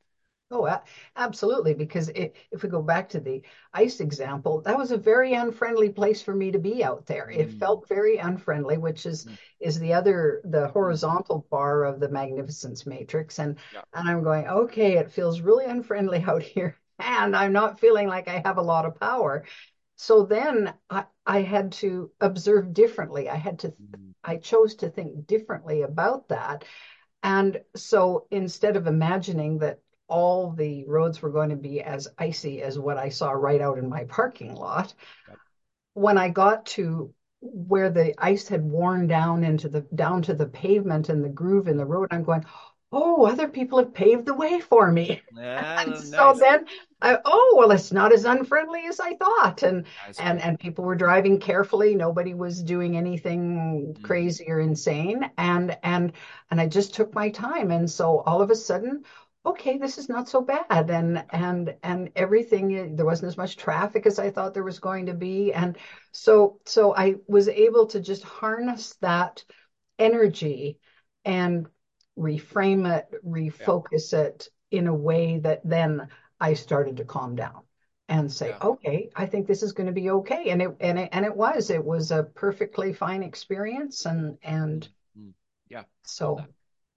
Oh, 0.52 0.80
absolutely. 1.14 1.74
Because 1.74 2.08
it, 2.08 2.34
if 2.50 2.64
we 2.64 2.68
go 2.68 2.82
back 2.82 3.08
to 3.10 3.20
the 3.20 3.42
ice 3.72 4.00
example, 4.00 4.60
that 4.62 4.76
was 4.76 4.90
a 4.90 4.96
very 4.96 5.34
unfriendly 5.34 5.90
place 5.90 6.22
for 6.22 6.34
me 6.34 6.50
to 6.50 6.58
be 6.58 6.82
out 6.82 7.06
there. 7.06 7.30
It 7.30 7.50
mm. 7.50 7.58
felt 7.60 7.86
very 7.88 8.16
unfriendly, 8.16 8.76
which 8.76 9.06
is 9.06 9.26
mm. 9.26 9.38
is 9.60 9.78
the 9.78 9.92
other 9.92 10.40
the 10.44 10.66
horizontal 10.68 11.46
bar 11.50 11.84
of 11.84 12.00
the 12.00 12.08
magnificence 12.08 12.84
matrix. 12.84 13.38
And 13.38 13.58
yeah. 13.72 13.82
and 13.94 14.08
I'm 14.08 14.24
going, 14.24 14.48
okay, 14.48 14.96
it 14.96 15.12
feels 15.12 15.40
really 15.40 15.66
unfriendly 15.66 16.24
out 16.26 16.42
here, 16.42 16.76
and 16.98 17.36
I'm 17.36 17.52
not 17.52 17.78
feeling 17.78 18.08
like 18.08 18.26
I 18.26 18.42
have 18.44 18.58
a 18.58 18.62
lot 18.62 18.86
of 18.86 18.98
power. 18.98 19.44
So 19.94 20.24
then 20.24 20.74
I, 20.88 21.04
I 21.26 21.42
had 21.42 21.72
to 21.72 22.10
observe 22.20 22.74
differently. 22.74 23.28
I 23.28 23.36
had 23.36 23.60
to 23.60 23.68
mm. 23.68 24.14
I 24.24 24.36
chose 24.38 24.74
to 24.76 24.90
think 24.90 25.28
differently 25.28 25.82
about 25.82 26.28
that. 26.28 26.64
And 27.22 27.60
so 27.76 28.26
instead 28.30 28.76
of 28.76 28.86
imagining 28.86 29.58
that 29.58 29.80
all 30.10 30.50
the 30.50 30.84
roads 30.86 31.22
were 31.22 31.30
going 31.30 31.50
to 31.50 31.56
be 31.56 31.80
as 31.80 32.08
icy 32.18 32.60
as 32.62 32.78
what 32.78 32.98
I 32.98 33.08
saw 33.08 33.30
right 33.30 33.60
out 33.60 33.78
in 33.78 33.88
my 33.88 34.04
parking 34.04 34.54
lot. 34.54 34.92
When 35.94 36.18
I 36.18 36.28
got 36.28 36.66
to 36.66 37.14
where 37.40 37.90
the 37.90 38.14
ice 38.22 38.48
had 38.48 38.62
worn 38.62 39.06
down 39.06 39.44
into 39.44 39.68
the 39.68 39.80
down 39.94 40.22
to 40.22 40.34
the 40.34 40.46
pavement 40.46 41.08
and 41.08 41.24
the 41.24 41.28
groove 41.28 41.68
in 41.68 41.78
the 41.78 41.86
road, 41.86 42.08
I'm 42.10 42.24
going, 42.24 42.44
oh, 42.92 43.24
other 43.24 43.48
people 43.48 43.78
have 43.78 43.94
paved 43.94 44.26
the 44.26 44.34
way 44.34 44.60
for 44.60 44.90
me. 44.90 45.22
Yeah, 45.36 45.84
nice. 45.86 46.10
so 46.10 46.34
then 46.38 46.66
I, 47.00 47.16
oh, 47.24 47.54
well, 47.56 47.70
it's 47.70 47.92
not 47.92 48.12
as 48.12 48.26
unfriendly 48.26 48.84
as 48.86 49.00
I 49.00 49.14
thought. 49.14 49.62
And, 49.62 49.86
and, 50.18 50.40
and 50.42 50.60
people 50.60 50.84
were 50.84 50.96
driving 50.96 51.40
carefully. 51.40 51.94
Nobody 51.94 52.34
was 52.34 52.62
doing 52.62 52.96
anything 52.96 53.94
mm-hmm. 53.94 54.04
crazy 54.04 54.50
or 54.50 54.60
insane. 54.60 55.30
And, 55.38 55.78
and, 55.82 56.12
and 56.50 56.60
I 56.60 56.66
just 56.66 56.94
took 56.94 57.14
my 57.14 57.30
time. 57.30 57.70
And 57.70 57.90
so 57.90 58.18
all 58.20 58.42
of 58.42 58.50
a 58.50 58.54
sudden, 58.54 59.04
okay, 59.46 59.78
this 59.78 59.96
is 59.96 60.08
not 60.08 60.28
so 60.28 60.42
bad. 60.42 60.90
And 60.90 61.24
and 61.30 61.74
and 61.82 62.10
everything 62.14 62.96
there 62.96 63.06
wasn't 63.06 63.28
as 63.28 63.38
much 63.38 63.56
traffic 63.56 64.06
as 64.06 64.18
I 64.18 64.30
thought 64.30 64.52
there 64.52 64.62
was 64.64 64.78
going 64.78 65.06
to 65.06 65.14
be. 65.14 65.52
And 65.52 65.78
so 66.12 66.60
so 66.66 66.94
I 66.94 67.16
was 67.26 67.48
able 67.48 67.86
to 67.86 68.00
just 68.00 68.22
harness 68.22 68.96
that 69.00 69.42
energy 69.98 70.78
and 71.24 71.66
reframe 72.18 72.90
it, 72.98 73.08
refocus 73.24 74.12
yeah. 74.12 74.20
it 74.20 74.48
in 74.70 74.86
a 74.86 74.94
way 74.94 75.38
that 75.38 75.60
then 75.64 76.08
I 76.40 76.54
started 76.54 76.96
to 76.98 77.04
calm 77.04 77.36
down 77.36 77.62
and 78.08 78.30
say, 78.30 78.48
yeah. 78.48 78.58
okay, 78.62 79.10
I 79.14 79.26
think 79.26 79.46
this 79.46 79.62
is 79.62 79.72
going 79.72 79.86
to 79.86 79.92
be 79.92 80.10
okay. 80.10 80.50
And 80.50 80.60
it 80.62 80.76
and 80.80 80.98
it 80.98 81.10
and 81.12 81.24
it 81.24 81.34
was. 81.34 81.70
It 81.70 81.84
was 81.84 82.10
a 82.10 82.24
perfectly 82.24 82.92
fine 82.92 83.22
experience 83.22 84.06
and 84.06 84.36
and 84.42 84.86
mm-hmm. 85.18 85.30
yeah. 85.68 85.84
So 86.04 86.44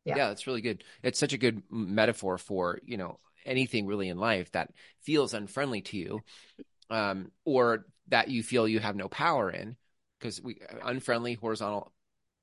yeah. 0.05 0.15
yeah, 0.17 0.27
that's 0.29 0.47
really 0.47 0.61
good. 0.61 0.83
It's 1.03 1.19
such 1.19 1.33
a 1.33 1.37
good 1.37 1.61
metaphor 1.69 2.37
for, 2.37 2.79
you 2.83 2.97
know, 2.97 3.19
anything 3.45 3.85
really 3.85 4.09
in 4.09 4.17
life 4.17 4.51
that 4.51 4.71
feels 5.01 5.33
unfriendly 5.33 5.81
to 5.81 5.97
you 5.97 6.21
um, 6.89 7.31
or 7.45 7.85
that 8.07 8.29
you 8.29 8.43
feel 8.43 8.67
you 8.67 8.79
have 8.79 8.95
no 8.95 9.07
power 9.07 9.49
in 9.49 9.75
because 10.19 10.41
we 10.41 10.59
unfriendly 10.83 11.33
horizontal 11.33 11.91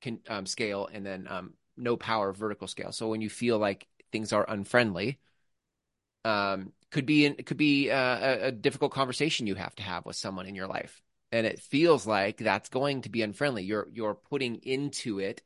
can 0.01 0.19
um, 0.29 0.45
scale 0.45 0.89
and 0.91 1.05
then 1.05 1.27
um, 1.29 1.53
no 1.77 1.97
power 1.97 2.33
vertical 2.33 2.67
scale. 2.67 2.91
So 2.91 3.09
when 3.09 3.21
you 3.21 3.29
feel 3.29 3.57
like 3.57 3.87
things 4.11 4.33
are 4.33 4.45
unfriendly, 4.47 5.19
um, 6.25 6.73
could 6.91 7.05
be 7.05 7.25
in, 7.25 7.35
could 7.35 7.57
be 7.57 7.89
uh, 7.89 8.19
a, 8.19 8.47
a 8.47 8.51
difficult 8.51 8.91
conversation 8.91 9.47
you 9.47 9.55
have 9.55 9.75
to 9.75 9.83
have 9.83 10.05
with 10.05 10.15
someone 10.15 10.45
in 10.45 10.55
your 10.55 10.67
life, 10.67 11.01
and 11.31 11.47
it 11.47 11.59
feels 11.59 12.05
like 12.05 12.37
that's 12.37 12.69
going 12.69 13.03
to 13.03 13.09
be 13.09 13.21
unfriendly. 13.21 13.63
You're 13.63 13.87
you're 13.91 14.15
putting 14.15 14.57
into 14.57 15.19
it 15.19 15.41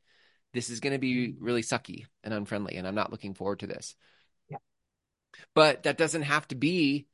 this 0.56 0.70
is 0.70 0.80
going 0.80 0.94
to 0.94 0.98
be 0.98 1.28
mm-hmm. 1.28 1.44
really 1.44 1.62
sucky 1.62 2.06
and 2.24 2.32
unfriendly 2.32 2.76
and 2.76 2.88
i'm 2.88 2.94
not 2.94 3.12
looking 3.12 3.34
forward 3.34 3.60
to 3.60 3.66
this 3.66 3.94
yeah. 4.48 4.56
but 5.54 5.82
that 5.84 5.98
doesn't 5.98 6.22
have 6.22 6.48
to 6.48 6.54
be 6.54 7.06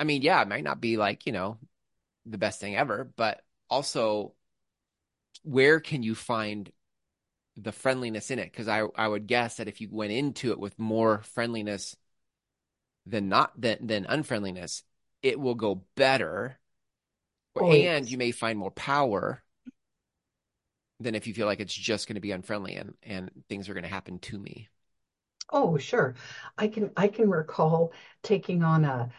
i 0.00 0.04
mean 0.04 0.22
yeah 0.22 0.40
it 0.40 0.48
might 0.48 0.64
not 0.64 0.80
be 0.80 0.96
like 0.96 1.26
you 1.26 1.32
know 1.32 1.58
the 2.24 2.38
best 2.38 2.58
thing 2.58 2.74
ever 2.74 3.12
but 3.16 3.42
also 3.68 4.32
where 5.42 5.78
can 5.78 6.02
you 6.02 6.14
find 6.14 6.72
the 7.56 7.72
friendliness 7.72 8.30
in 8.30 8.38
it 8.38 8.50
because 8.52 8.68
i 8.68 8.82
i 8.96 9.08
would 9.08 9.26
guess 9.26 9.56
that 9.56 9.68
if 9.68 9.80
you 9.80 9.88
went 9.90 10.12
into 10.12 10.50
it 10.50 10.58
with 10.60 10.78
more 10.78 11.22
friendliness 11.22 11.96
than 13.06 13.28
not 13.28 13.58
than 13.58 13.86
than 13.86 14.04
unfriendliness 14.06 14.82
it 15.26 15.40
will 15.40 15.54
go 15.54 15.82
better. 15.96 16.58
Oh, 17.56 17.70
and 17.70 18.04
yes. 18.04 18.10
you 18.10 18.18
may 18.18 18.30
find 18.30 18.58
more 18.58 18.70
power 18.70 19.42
than 21.00 21.14
if 21.14 21.26
you 21.26 21.34
feel 21.34 21.46
like 21.46 21.58
it's 21.58 21.74
just 21.74 22.06
going 22.06 22.14
to 22.14 22.20
be 22.20 22.30
unfriendly 22.30 22.76
and 22.76 22.94
and 23.02 23.30
things 23.48 23.68
are 23.68 23.74
going 23.74 23.84
to 23.84 23.90
happen 23.90 24.18
to 24.20 24.38
me. 24.38 24.68
Oh 25.50 25.78
sure. 25.78 26.14
I 26.58 26.68
can 26.68 26.90
i 26.96 27.08
can 27.08 27.28
recall 27.28 27.92
taking 28.22 28.62
on 28.62 28.84
a 28.84 29.10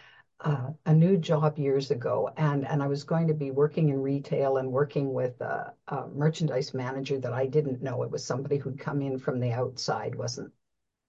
uh, 0.41 0.69
a 0.85 0.93
new 0.93 1.17
job 1.17 1.57
years 1.57 1.91
ago, 1.91 2.29
and 2.37 2.67
and 2.67 2.83
I 2.83 2.87
was 2.87 3.03
going 3.03 3.27
to 3.27 3.33
be 3.33 3.51
working 3.51 3.89
in 3.89 4.01
retail 4.01 4.57
and 4.57 4.71
working 4.71 5.13
with 5.13 5.41
a, 5.41 5.73
a 5.87 6.07
merchandise 6.07 6.73
manager 6.73 7.19
that 7.19 7.33
I 7.33 7.47
didn't 7.47 7.81
know. 7.81 8.03
It 8.03 8.11
was 8.11 8.23
somebody 8.23 8.57
who'd 8.57 8.79
come 8.79 9.01
in 9.01 9.17
from 9.17 9.39
the 9.39 9.51
outside, 9.51 10.15
wasn't 10.15 10.51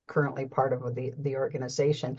currently 0.07 0.47
part 0.47 0.73
of 0.73 0.95
the 0.95 1.13
the 1.19 1.37
organization. 1.37 2.19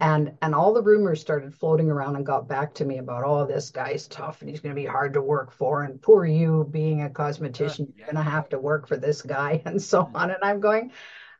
And 0.00 0.36
and 0.42 0.54
all 0.54 0.72
the 0.72 0.82
rumors 0.82 1.20
started 1.20 1.54
floating 1.54 1.90
around 1.90 2.16
and 2.16 2.26
got 2.26 2.48
back 2.48 2.74
to 2.74 2.84
me 2.84 2.98
about, 2.98 3.24
oh, 3.24 3.46
this 3.46 3.70
guy's 3.70 4.08
tough 4.08 4.40
and 4.40 4.50
he's 4.50 4.60
going 4.60 4.74
to 4.74 4.80
be 4.80 4.86
hard 4.86 5.12
to 5.14 5.22
work 5.22 5.52
for. 5.52 5.84
And 5.84 6.00
poor 6.02 6.24
you 6.24 6.66
being 6.70 7.02
a 7.02 7.10
cosmetician, 7.10 7.92
you're 7.94 8.06
going 8.06 8.16
to 8.16 8.30
have 8.30 8.48
to 8.50 8.58
work 8.58 8.88
for 8.88 8.96
this 8.96 9.22
guy 9.22 9.62
and 9.66 9.80
so 9.80 10.10
on. 10.14 10.30
And 10.30 10.42
I'm 10.42 10.60
going, 10.60 10.92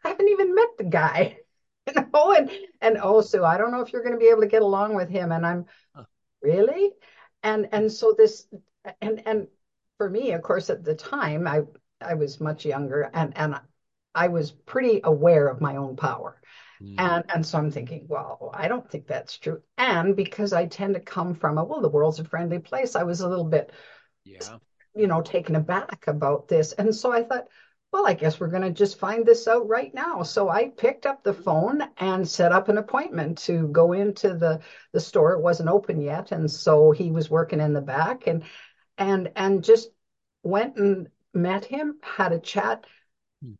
I 0.04 0.08
haven't 0.08 0.28
even 0.28 0.54
met 0.54 0.68
the 0.78 0.84
guy, 0.84 1.39
you 1.86 1.94
know, 2.12 2.32
and 2.32 2.50
and 2.80 2.98
also 2.98 3.44
I 3.44 3.56
don't 3.58 3.72
know 3.72 3.80
if 3.80 3.92
you're 3.92 4.02
going 4.02 4.14
to 4.14 4.18
be 4.18 4.28
able 4.28 4.42
to 4.42 4.46
get 4.48 4.62
along 4.62 4.94
with 4.94 5.08
him. 5.08 5.32
And 5.32 5.46
I'm 5.46 5.66
Huh. 5.94 6.04
really, 6.42 6.90
and 7.42 7.68
and 7.72 7.92
so 7.92 8.14
this, 8.16 8.46
and 9.00 9.26
and 9.26 9.48
for 9.98 10.10
me, 10.10 10.32
of 10.32 10.42
course, 10.42 10.70
at 10.70 10.84
the 10.84 10.94
time 10.94 11.46
I 11.46 11.62
I 12.00 12.14
was 12.14 12.40
much 12.40 12.64
younger 12.66 13.10
and 13.14 13.36
and 13.36 13.60
I 14.14 14.28
was 14.28 14.50
pretty 14.52 15.00
aware 15.04 15.48
of 15.48 15.60
my 15.60 15.76
own 15.76 15.96
power. 15.96 16.40
Mm. 16.80 16.98
And 16.98 17.24
and 17.34 17.46
so 17.46 17.58
I'm 17.58 17.70
thinking, 17.70 18.06
well, 18.08 18.50
I 18.54 18.68
don't 18.68 18.88
think 18.90 19.06
that's 19.06 19.38
true. 19.38 19.62
And 19.78 20.16
because 20.16 20.52
I 20.52 20.66
tend 20.66 20.94
to 20.94 21.00
come 21.00 21.34
from 21.34 21.58
a, 21.58 21.64
well, 21.64 21.80
the 21.82 21.88
world's 21.90 22.20
a 22.20 22.24
friendly 22.24 22.58
place, 22.60 22.96
I 22.96 23.04
was 23.04 23.20
a 23.22 23.28
little 23.28 23.46
bit, 23.46 23.72
Yeah. 24.24 24.58
you 24.94 25.06
know, 25.06 25.22
taken 25.22 25.56
aback 25.56 26.06
about 26.06 26.48
this. 26.48 26.72
And 26.72 26.94
so 26.94 27.12
I 27.12 27.22
thought, 27.22 27.46
well, 27.92 28.06
I 28.06 28.14
guess 28.14 28.38
we're 28.38 28.48
going 28.48 28.62
to 28.62 28.70
just 28.70 28.98
find 28.98 29.26
this 29.26 29.48
out 29.48 29.68
right 29.68 29.92
now. 29.92 30.22
So 30.22 30.48
I 30.48 30.68
picked 30.68 31.06
up 31.06 31.24
the 31.24 31.34
phone 31.34 31.82
and 31.98 32.28
set 32.28 32.52
up 32.52 32.68
an 32.68 32.78
appointment 32.78 33.38
to 33.38 33.66
go 33.68 33.92
into 33.92 34.34
the 34.34 34.60
the 34.92 35.00
store. 35.00 35.32
It 35.32 35.40
wasn't 35.42 35.68
open 35.70 36.00
yet, 36.00 36.30
and 36.32 36.50
so 36.50 36.92
he 36.92 37.10
was 37.10 37.30
working 37.30 37.60
in 37.60 37.72
the 37.72 37.80
back 37.80 38.26
and 38.28 38.44
and 38.98 39.32
and 39.36 39.64
just 39.64 39.90
went 40.44 40.76
and 40.76 41.08
met 41.34 41.64
him, 41.64 41.98
had 42.02 42.32
a 42.32 42.38
chat 42.40 42.86
Mm. 43.44 43.56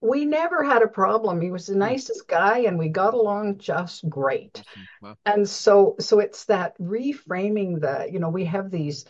we 0.00 0.24
never 0.24 0.64
had 0.64 0.82
a 0.82 0.88
problem. 0.88 1.40
He 1.40 1.50
was 1.50 1.66
the 1.66 1.74
Mm. 1.74 1.78
nicest 1.78 2.26
guy 2.28 2.58
and 2.60 2.78
we 2.78 2.88
got 2.88 3.14
along 3.14 3.58
just 3.58 4.08
great. 4.08 4.62
Wow. 5.00 5.16
And 5.24 5.48
so 5.48 5.96
so 6.00 6.18
it's 6.18 6.46
that 6.46 6.78
reframing 6.78 7.80
the, 7.80 8.10
you 8.12 8.18
know, 8.18 8.30
we 8.30 8.44
have 8.46 8.70
these 8.70 9.04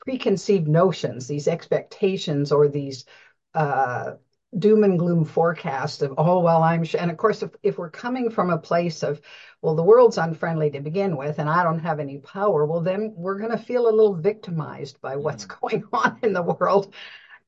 preconceived 0.00 0.68
notions, 0.68 1.26
these 1.26 1.48
expectations 1.48 2.52
or 2.52 2.68
these 2.68 3.04
uh 3.54 4.12
doom 4.58 4.82
and 4.82 4.98
gloom 4.98 5.24
forecast 5.24 6.02
of, 6.02 6.12
oh 6.18 6.40
well, 6.40 6.62
I'm 6.62 6.82
sure. 6.82 7.00
And 7.00 7.10
of 7.10 7.16
course, 7.16 7.42
if, 7.44 7.50
if 7.62 7.78
we're 7.78 7.88
coming 7.90 8.30
from 8.30 8.50
a 8.50 8.58
place 8.58 9.04
of, 9.04 9.20
well, 9.62 9.76
the 9.76 9.82
world's 9.84 10.18
unfriendly 10.18 10.70
to 10.72 10.80
begin 10.80 11.16
with, 11.16 11.38
and 11.38 11.48
I 11.48 11.62
don't 11.62 11.78
have 11.78 12.00
any 12.00 12.18
power, 12.18 12.66
well, 12.66 12.80
then 12.80 13.12
we're 13.14 13.38
going 13.38 13.52
to 13.52 13.58
feel 13.58 13.88
a 13.88 13.94
little 13.94 14.14
victimized 14.14 15.00
by 15.00 15.14
what's 15.16 15.46
Mm. 15.46 15.60
going 15.60 15.84
on 15.92 16.18
in 16.22 16.32
the 16.32 16.42
world 16.42 16.92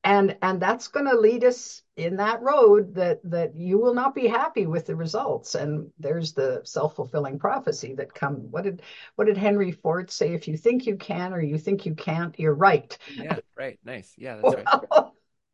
and 0.03 0.37
and 0.41 0.61
that's 0.61 0.87
going 0.89 1.05
to 1.05 1.15
lead 1.17 1.43
us 1.43 1.81
in 1.95 2.17
that 2.17 2.41
road 2.41 2.95
that 2.95 3.19
that 3.23 3.55
you 3.55 3.77
will 3.79 3.93
not 3.93 4.15
be 4.15 4.27
happy 4.27 4.65
with 4.65 4.85
the 4.85 4.95
results 4.95 5.55
and 5.55 5.89
there's 5.99 6.33
the 6.33 6.61
self-fulfilling 6.65 7.39
prophecy 7.39 7.93
that 7.93 8.13
come 8.13 8.51
what 8.51 8.63
did 8.63 8.81
what 9.15 9.25
did 9.25 9.37
henry 9.37 9.71
ford 9.71 10.11
say 10.11 10.33
if 10.33 10.47
you 10.47 10.57
think 10.57 10.85
you 10.85 10.95
can 10.97 11.33
or 11.33 11.41
you 11.41 11.57
think 11.57 11.85
you 11.85 11.95
can't 11.95 12.37
you're 12.39 12.53
right 12.53 12.97
Yeah. 13.07 13.39
Right. 13.57 13.79
Nice. 13.83 14.13
Yeah. 14.17 14.37
That's 14.37 14.55
right. 14.55 14.67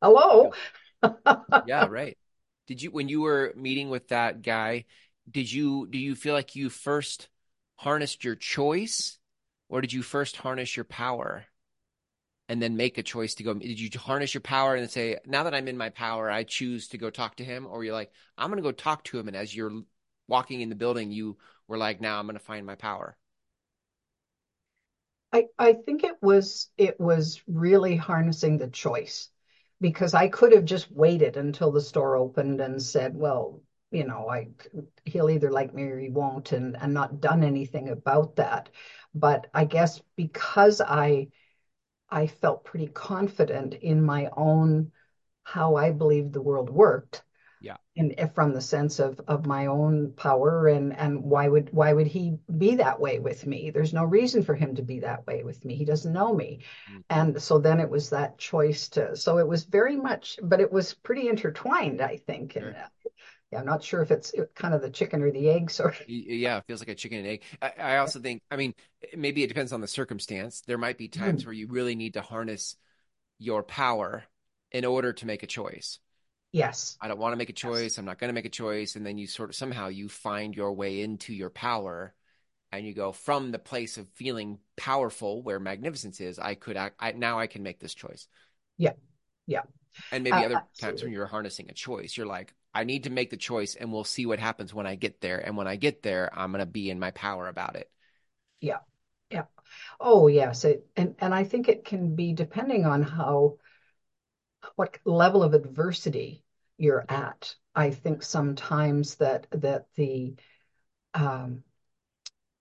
Hello 0.02 0.52
Yeah. 1.68 1.86
Right. 1.86 2.18
Did 2.68 2.82
you, 2.82 2.92
when 2.92 3.10
you 3.10 3.22
were 3.22 3.54
meeting 3.56 3.90
with 3.90 4.10
that 4.10 4.42
guy, 4.42 4.86
did 5.30 5.52
you, 5.52 5.88
do 5.90 5.98
you 5.98 6.16
feel 6.16 6.34
like 6.34 6.56
you 6.56 6.70
first 6.70 7.30
harnessed 7.76 8.24
your 8.24 8.36
choice 8.36 9.18
or 9.70 9.82
did 9.82 9.94
you 9.94 10.02
first 10.02 10.36
harness 10.36 10.76
your 10.76 10.84
power 10.84 11.46
and 12.48 12.62
then 12.62 12.78
make 12.78 12.98
a 12.98 13.04
choice 13.04 13.36
to 13.36 13.44
go? 13.44 13.54
Did 13.54 13.80
you 13.80 13.90
harness 13.98 14.34
your 14.34 14.42
power 14.42 14.76
and 14.76 14.90
say, 14.90 15.18
now 15.26 15.44
that 15.44 15.54
I'm 15.54 15.68
in 15.68 15.78
my 15.78 15.90
power, 15.90 16.30
I 16.30 16.44
choose 16.44 16.90
to 16.90 16.98
go 16.98 17.10
talk 17.10 17.38
to 17.38 17.44
him? 17.44 17.68
Or 17.68 17.84
you're 17.84 17.94
like, 17.94 18.12
I'm 18.38 18.50
going 18.50 18.62
to 18.62 18.68
go 18.68 18.72
talk 18.72 19.04
to 19.06 19.20
him. 19.20 19.28
And 19.28 19.38
as 19.38 19.56
you're 19.56 19.84
walking 20.28 20.62
in 20.62 20.70
the 20.70 20.76
building, 20.76 21.12
you 21.12 21.38
were 21.68 21.78
like, 21.78 22.02
now 22.02 22.20
I'm 22.20 22.26
going 22.26 22.38
to 22.38 22.44
find 22.44 22.66
my 22.66 22.76
power. 22.76 23.18
I, 25.32 25.46
I 25.60 25.74
think 25.74 26.04
it 26.04 26.16
was 26.22 26.70
it 26.78 27.00
was 27.00 27.40
really 27.48 27.96
harnessing 27.96 28.58
the 28.58 28.68
choice 28.68 29.30
because 29.82 30.14
I 30.14 30.28
could 30.28 30.52
have 30.54 30.66
just 30.66 30.92
waited 30.92 31.38
until 31.38 31.72
the 31.72 31.82
store 31.82 32.16
opened 32.16 32.62
and 32.62 32.82
said, 32.82 33.16
well, 33.16 33.62
you 33.92 34.04
know, 34.06 34.30
I 34.30 34.50
he'll 35.06 35.30
either 35.30 35.52
like 35.52 35.74
me 35.74 35.84
or 35.84 35.98
he 36.00 36.10
won't 36.10 36.52
and 36.52 36.78
and 36.80 36.94
not 36.94 37.22
done 37.22 37.44
anything 37.44 37.90
about 37.90 38.36
that. 38.38 38.70
But 39.14 39.48
I 39.54 39.66
guess 39.66 40.02
because 40.16 40.82
I 40.82 41.30
I 42.10 42.28
felt 42.28 42.66
pretty 42.66 42.88
confident 42.88 43.74
in 43.76 44.02
my 44.04 44.30
own 44.36 44.92
how 45.44 45.76
I 45.76 45.92
believed 45.92 46.34
the 46.34 46.42
world 46.42 46.70
worked 46.70 47.24
Yeah. 47.60 47.78
and 47.98 48.14
from 48.34 48.54
the 48.54 48.62
sense 48.62 49.00
of 49.00 49.20
of 49.28 49.46
my 49.46 49.66
own 49.66 50.14
power 50.14 50.68
and 50.68 50.96
and 50.96 51.24
why 51.24 51.48
would 51.48 51.70
why 51.74 51.92
would 51.92 52.08
he 52.08 52.38
be 52.58 52.76
that 52.76 53.00
way 53.00 53.20
with 53.20 53.46
me 53.46 53.72
there's 53.72 53.94
no 53.94 54.04
reason 54.06 54.44
for 54.44 54.56
him 54.56 54.76
to 54.76 54.82
be 54.82 55.00
that 55.00 55.26
way 55.28 55.44
with 55.44 55.64
me 55.66 55.76
he 55.76 55.86
doesn't 55.86 56.14
know 56.14 56.34
me 56.34 56.60
Mm. 56.90 57.02
and 57.10 57.42
so 57.42 57.58
then 57.60 57.80
it 57.80 57.90
was 57.90 58.10
that 58.12 58.38
choice 58.38 58.90
to 58.90 59.16
so 59.16 59.38
it 59.40 59.48
was 59.48 59.64
very 59.66 59.96
much 59.96 60.40
but 60.44 60.62
it 60.62 60.72
was 60.72 60.94
pretty 60.94 61.28
intertwined 61.28 62.02
i 62.02 62.16
think 62.18 62.56
and 62.56 62.66
Sure. 62.66 62.76
uh, 62.76 62.88
yeah, 63.52 63.60
i'm 63.60 63.66
not 63.66 63.84
sure 63.84 64.02
if 64.02 64.12
it's 64.12 64.34
kind 64.56 64.74
of 64.74 64.82
the 64.82 64.90
chicken 64.92 65.22
or 65.24 65.32
the 65.32 65.50
egg 65.50 65.72
sort 65.72 66.00
of 66.00 66.08
Yeah, 66.08 66.58
it 66.58 66.64
feels 66.66 66.80
like 66.82 66.90
a 66.90 66.96
chicken 66.96 67.20
and 67.20 67.28
egg. 67.28 67.44
I, 67.62 67.74
I 67.78 67.98
also 67.98 68.20
think, 68.20 68.42
I 68.50 68.56
mean, 68.56 68.74
maybe 69.16 69.44
it 69.44 69.48
depends 69.48 69.72
on 69.74 69.82
the 69.82 69.88
circumstance. 69.88 70.62
There 70.62 70.78
might 70.78 70.98
be 70.98 71.08
times 71.08 71.46
where 71.46 71.54
you 71.54 71.68
really 71.68 71.96
need 71.96 72.16
to 72.16 72.22
harness 72.22 72.76
your 73.40 73.64
power 73.64 74.26
in 74.72 74.86
order 74.86 75.14
to 75.14 75.26
make 75.28 75.44
a 75.44 75.48
choice. 75.48 76.00
Yes 76.52 77.00
I 77.02 77.08
don't 77.08 77.20
want 77.20 77.34
to 77.34 77.38
make 77.38 77.50
a 77.50 77.54
yes 77.64 77.86
choice. 77.86 77.98
I'm 77.98 78.06
not 78.06 78.20
going 78.20 78.30
to 78.30 78.34
make 78.34 78.46
a 78.46 78.50
choice. 78.50 78.96
And 78.96 79.06
then 79.06 79.18
you 79.18 79.28
sort 79.28 79.50
of 79.50 79.56
somehow 79.56 79.88
you 79.88 80.10
find 80.10 80.56
your 80.56 80.74
way 80.74 81.02
into 81.02 81.34
your 81.34 81.50
power 81.50 82.14
and 82.72 82.86
you 82.86 82.94
go 82.94 83.12
from 83.12 83.52
the 83.52 83.60
place 83.60 83.98
of 83.98 84.08
feeling 84.10 84.60
powerful 84.78 85.42
where 85.44 85.60
magnificence 85.60 86.22
is, 86.22 86.40
I 86.40 86.56
could 86.56 86.78
act, 86.78 86.98
I, 87.00 87.14
now 87.14 87.40
I 87.40 87.48
can 87.48 87.64
make 87.64 87.80
this 87.80 87.94
choice. 87.96 88.28
yeah 88.78 88.94
yeah 89.48 89.64
And 90.12 90.24
maybe 90.24 90.38
uh, 90.38 90.46
other 90.46 90.64
times 90.80 91.04
when 91.04 91.12
you're 91.12 91.26
harnessing 91.28 91.70
a 91.70 91.74
choice, 91.74 92.16
you're 92.18 92.26
like, 92.26 92.54
I 92.74 92.84
need 92.84 93.04
to 93.06 93.10
make 93.10 93.30
the 93.32 93.38
choice 93.38 93.76
and 93.76 93.92
we'll 93.92 94.04
see 94.04 94.26
what 94.26 94.40
happens 94.40 94.74
when 94.74 94.88
I 94.88 94.96
get 94.96 95.22
there. 95.22 95.38
And 95.40 95.58
when 95.58 95.68
I 95.68 95.76
get 95.76 96.04
there, 96.04 96.30
I'm 96.38 96.52
going 96.52 96.60
to 96.60 96.66
be 96.66 96.90
in 96.90 97.00
my 97.00 97.12
power 97.12 97.48
about 97.48 97.76
it. 97.76 97.90
yeah 98.62 98.80
yeah 99.30 99.46
oh 100.00 100.28
yes 100.28 100.66
it, 100.66 100.88
and 100.98 101.16
and 101.20 101.34
i 101.34 101.44
think 101.44 101.70
it 101.70 101.86
can 101.86 102.16
be 102.16 102.34
depending 102.34 102.86
on 102.86 103.02
how 103.04 103.58
what 104.76 104.98
level 105.06 105.44
of 105.44 105.54
adversity 105.54 106.44
you're 106.78 107.06
at. 107.10 107.56
I 107.76 107.92
think 107.92 108.24
sometimes 108.24 109.16
that 109.16 109.48
that 109.52 109.88
the 109.96 110.36
um, 111.14 111.64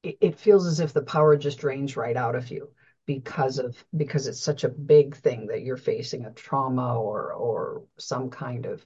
it, 0.03 0.19
it 0.21 0.38
feels 0.38 0.67
as 0.67 0.81
if 0.81 0.93
the 0.93 1.03
power 1.03 1.37
just 1.37 1.59
drains 1.59 1.97
right 1.97 2.17
out 2.17 2.35
of 2.35 2.50
you 2.50 2.71
because 3.07 3.59
of 3.59 3.77
because 3.97 4.27
it's 4.27 4.41
such 4.43 4.65
a 4.65 4.69
big 4.69 5.17
thing 5.17 5.47
that 5.47 5.62
you're 5.62 5.77
facing 5.77 6.25
a 6.25 6.31
trauma 6.33 7.00
or 7.00 7.33
or 7.33 7.83
some 7.99 8.31
kind 8.31 8.67
of 8.67 8.85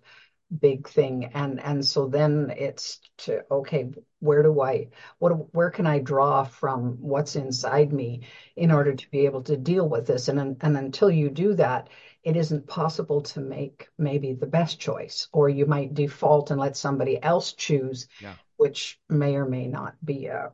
big 0.61 0.87
thing 0.87 1.25
and 1.33 1.61
and 1.61 1.85
so 1.85 2.09
then 2.09 2.53
it's 2.57 3.01
to 3.17 3.43
okay 3.51 3.91
where 4.21 4.43
do 4.43 4.61
I 4.61 4.89
what 5.19 5.31
where 5.55 5.71
can 5.71 5.87
I 5.87 5.99
draw 5.99 6.45
from 6.45 6.99
what's 7.01 7.37
inside 7.37 7.91
me 7.93 8.27
in 8.55 8.71
order 8.71 8.95
to 8.95 9.11
be 9.11 9.25
able 9.25 9.43
to 9.45 9.57
deal 9.57 9.89
with 9.89 10.07
this 10.07 10.29
and 10.29 10.57
and 10.61 10.77
until 10.77 11.11
you 11.11 11.31
do 11.31 11.55
that 11.55 11.89
it 12.23 12.37
isn't 12.37 12.67
possible 12.69 13.21
to 13.23 13.41
make 13.41 13.89
maybe 13.99 14.33
the 14.35 14.47
best 14.47 14.79
choice 14.79 15.29
or 15.33 15.49
you 15.49 15.67
might 15.67 15.95
default 15.95 16.51
and 16.51 16.61
let 16.61 16.77
somebody 16.77 17.23
else 17.23 17.53
choose 17.53 18.09
Yeah. 18.19 18.37
which 18.57 19.01
may 19.09 19.35
or 19.37 19.45
may 19.47 19.67
not 19.67 19.95
be 20.05 20.27
a 20.27 20.53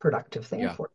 productive 0.00 0.46
thing 0.46 0.62
Yeah. 0.62 0.72
for 0.72 0.90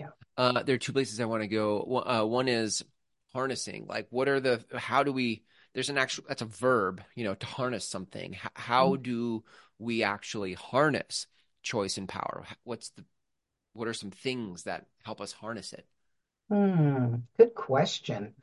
you. 0.00 0.06
yeah 0.06 0.10
Uh, 0.36 0.62
there 0.62 0.74
are 0.74 0.78
two 0.78 0.92
places 0.92 1.20
I 1.20 1.24
want 1.26 1.42
to 1.42 1.48
go. 1.48 1.82
One- 1.82 2.08
Uh, 2.08 2.24
one 2.24 2.48
is 2.48 2.84
harnessing. 3.32 3.86
Like, 3.86 4.08
what 4.10 4.28
are 4.28 4.40
the, 4.40 4.64
how 4.76 5.02
do 5.02 5.12
we, 5.12 5.44
there's 5.72 5.90
an 5.90 5.98
actual, 5.98 6.24
that's 6.28 6.42
a 6.42 6.46
verb, 6.46 7.02
you 7.14 7.24
know, 7.24 7.34
to 7.34 7.46
harness 7.46 7.86
something. 7.88 8.34
H- 8.34 8.40
how 8.54 8.96
do 8.96 9.44
we 9.78 10.02
actually 10.02 10.54
harness 10.54 11.26
choice 11.62 11.98
and 11.98 12.08
power? 12.08 12.44
What's 12.64 12.90
the, 12.90 13.04
what 13.74 13.88
are 13.88 13.94
some 13.94 14.10
things 14.10 14.64
that 14.64 14.86
help 15.04 15.20
us 15.20 15.32
harness 15.32 15.72
it? 15.72 15.86
Hmm, 16.48 17.16
good 17.36 17.54
question. 17.54 18.34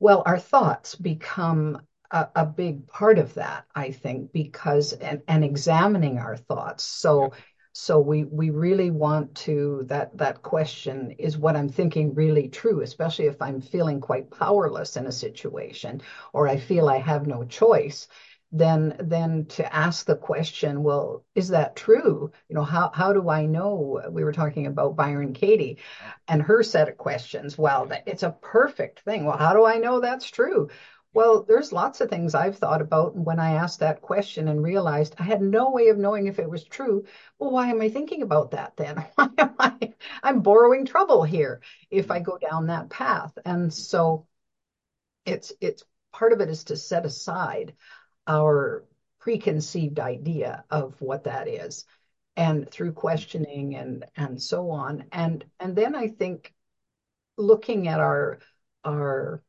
Well, 0.00 0.22
our 0.26 0.38
thoughts 0.38 0.94
become 0.94 1.80
a, 2.10 2.28
a 2.36 2.46
big 2.46 2.86
part 2.86 3.18
of 3.18 3.34
that, 3.34 3.64
I 3.74 3.90
think, 3.90 4.32
because 4.32 4.92
and, 4.92 5.22
and 5.28 5.44
examining 5.44 6.18
our 6.18 6.36
thoughts. 6.36 6.84
So 6.84 7.32
so 7.72 8.00
we 8.00 8.24
we 8.24 8.50
really 8.50 8.90
want 8.90 9.34
to 9.36 9.84
that 9.86 10.16
that 10.18 10.42
question 10.42 11.12
is 11.12 11.38
what 11.38 11.54
I'm 11.56 11.68
thinking 11.68 12.14
really 12.14 12.48
true, 12.48 12.80
especially 12.80 13.26
if 13.26 13.40
I'm 13.42 13.60
feeling 13.60 14.00
quite 14.00 14.30
powerless 14.30 14.96
in 14.96 15.06
a 15.06 15.12
situation 15.12 16.00
or 16.32 16.48
I 16.48 16.56
feel 16.56 16.88
I 16.88 16.98
have 16.98 17.26
no 17.26 17.44
choice. 17.44 18.08
Than 18.50 18.96
than 18.98 19.44
to 19.46 19.74
ask 19.74 20.06
the 20.06 20.16
question, 20.16 20.82
well, 20.82 21.24
is 21.34 21.48
that 21.48 21.76
true? 21.76 22.30
You 22.48 22.54
know, 22.54 22.62
how 22.62 22.90
how 22.94 23.12
do 23.12 23.28
I 23.28 23.44
know? 23.46 24.00
We 24.10 24.24
were 24.24 24.32
talking 24.32 24.66
about 24.66 24.96
Byron 24.96 25.32
Katie 25.34 25.78
and 26.28 26.42
her 26.42 26.62
set 26.62 26.88
of 26.88 26.96
questions. 26.96 27.58
Well, 27.58 27.88
it's 28.06 28.22
a 28.22 28.30
perfect 28.30 29.00
thing. 29.00 29.24
Well, 29.24 29.36
how 29.36 29.52
do 29.52 29.64
I 29.64 29.76
know 29.78 30.00
that's 30.00 30.30
true? 30.30 30.68
Well, 31.14 31.42
there's 31.42 31.72
lots 31.72 32.00
of 32.00 32.10
things 32.10 32.34
I've 32.34 32.56
thought 32.56 32.80
about 32.82 33.16
when 33.16 33.38
I 33.38 33.52
asked 33.52 33.80
that 33.80 34.02
question 34.02 34.46
and 34.48 34.62
realized 34.62 35.14
I 35.18 35.22
had 35.24 35.40
no 35.42 35.70
way 35.70 35.88
of 35.88 35.96
knowing 35.98 36.26
if 36.26 36.38
it 36.38 36.48
was 36.48 36.64
true. 36.64 37.04
Well, 37.38 37.50
why 37.50 37.68
am 37.68 37.80
I 37.80 37.88
thinking 37.88 38.22
about 38.22 38.50
that 38.52 38.76
then? 38.76 38.96
Why 39.16 39.28
am 39.38 39.54
I? 39.58 39.94
I'm 40.22 40.42
borrowing 40.42 40.84
trouble 40.84 41.22
here 41.24 41.60
if 41.90 42.10
I 42.10 42.20
go 42.20 42.38
down 42.38 42.66
that 42.66 42.90
path. 42.90 43.36
And 43.44 43.72
so 43.72 44.26
it's 45.24 45.52
it's 45.60 45.82
part 46.12 46.32
of 46.32 46.40
it 46.40 46.48
is 46.48 46.64
to 46.64 46.76
set 46.76 47.04
aside 47.04 47.74
our 48.28 48.84
preconceived 49.18 49.98
idea 49.98 50.64
of 50.70 50.94
what 51.00 51.24
that 51.24 51.48
is 51.48 51.84
and 52.36 52.70
through 52.70 52.92
questioning 52.92 53.74
and 53.74 54.04
and 54.16 54.40
so 54.40 54.70
on 54.70 55.04
and 55.10 55.44
and 55.58 55.74
then 55.74 55.96
i 55.96 56.06
think 56.06 56.54
looking 57.36 57.88
at 57.88 58.00
our 58.00 58.38
our 58.84 59.42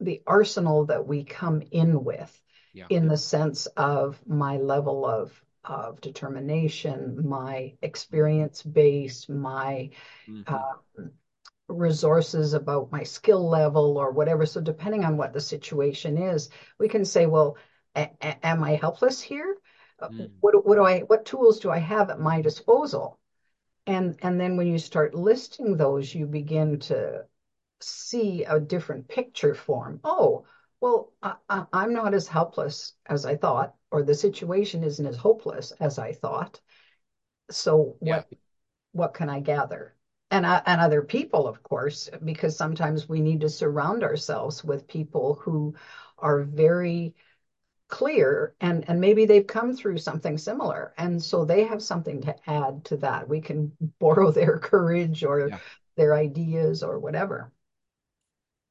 the 0.00 0.22
arsenal 0.26 0.86
that 0.86 1.06
we 1.06 1.22
come 1.22 1.62
in 1.70 2.02
with 2.02 2.40
yeah. 2.72 2.86
in 2.88 3.08
the 3.08 3.16
sense 3.16 3.66
of 3.66 4.20
my 4.26 4.56
level 4.56 5.04
of 5.04 5.38
of 5.64 6.00
determination 6.00 7.28
my 7.28 7.74
experience 7.82 8.62
base 8.62 9.28
my 9.28 9.90
mm-hmm. 10.28 10.42
uh, 10.52 11.04
resources 11.68 12.54
about 12.54 12.90
my 12.90 13.02
skill 13.02 13.48
level 13.48 13.96
or 13.96 14.10
whatever 14.10 14.44
so 14.46 14.60
depending 14.60 15.04
on 15.04 15.16
what 15.16 15.32
the 15.32 15.40
situation 15.40 16.16
is 16.16 16.48
we 16.78 16.88
can 16.88 17.04
say 17.04 17.26
well 17.26 17.56
a- 17.96 18.46
am 18.46 18.62
I 18.62 18.74
helpless 18.76 19.20
here? 19.20 19.56
Mm. 20.00 20.30
What, 20.40 20.66
what 20.66 20.74
do 20.74 20.84
I 20.84 21.00
what 21.00 21.24
tools 21.24 21.60
do 21.60 21.70
I 21.70 21.78
have 21.78 22.10
at 22.10 22.20
my 22.20 22.40
disposal? 22.40 23.18
And 23.86 24.18
and 24.22 24.40
then 24.40 24.56
when 24.56 24.66
you 24.66 24.78
start 24.78 25.14
listing 25.14 25.76
those, 25.76 26.14
you 26.14 26.26
begin 26.26 26.80
to 26.80 27.24
see 27.80 28.44
a 28.44 28.60
different 28.60 29.08
picture 29.08 29.54
form. 29.54 30.00
Oh, 30.04 30.46
well, 30.80 31.12
I, 31.22 31.36
i'm 31.72 31.92
not 31.92 32.14
as 32.14 32.26
helpless 32.26 32.94
as 33.06 33.24
I 33.24 33.36
thought, 33.36 33.74
or 33.90 34.02
the 34.02 34.14
situation 34.14 34.82
isn't 34.82 35.06
as 35.06 35.16
hopeless 35.16 35.72
as 35.78 35.98
I 35.98 36.12
thought. 36.12 36.60
So 37.50 37.96
what 38.00 38.26
yeah. 38.30 38.38
what 38.92 39.14
can 39.14 39.28
I 39.28 39.40
gather? 39.40 39.94
And, 40.30 40.46
uh, 40.46 40.62
and 40.64 40.80
other 40.80 41.02
people, 41.02 41.46
of 41.46 41.62
course, 41.62 42.08
because 42.24 42.56
sometimes 42.56 43.06
we 43.06 43.20
need 43.20 43.42
to 43.42 43.50
surround 43.50 44.02
ourselves 44.02 44.64
with 44.64 44.88
people 44.88 45.34
who 45.34 45.74
are 46.16 46.42
very 46.42 47.14
clear 47.92 48.54
and 48.58 48.88
and 48.88 49.02
maybe 49.02 49.26
they've 49.26 49.46
come 49.46 49.76
through 49.76 49.98
something 49.98 50.38
similar 50.38 50.94
and 50.96 51.22
so 51.22 51.44
they 51.44 51.64
have 51.64 51.82
something 51.82 52.22
to 52.22 52.34
add 52.50 52.82
to 52.82 52.96
that 52.96 53.28
we 53.28 53.38
can 53.38 53.70
borrow 54.00 54.30
their 54.30 54.58
courage 54.58 55.22
or 55.22 55.48
yeah. 55.48 55.58
their 55.94 56.14
ideas 56.14 56.82
or 56.82 56.98
whatever 56.98 57.52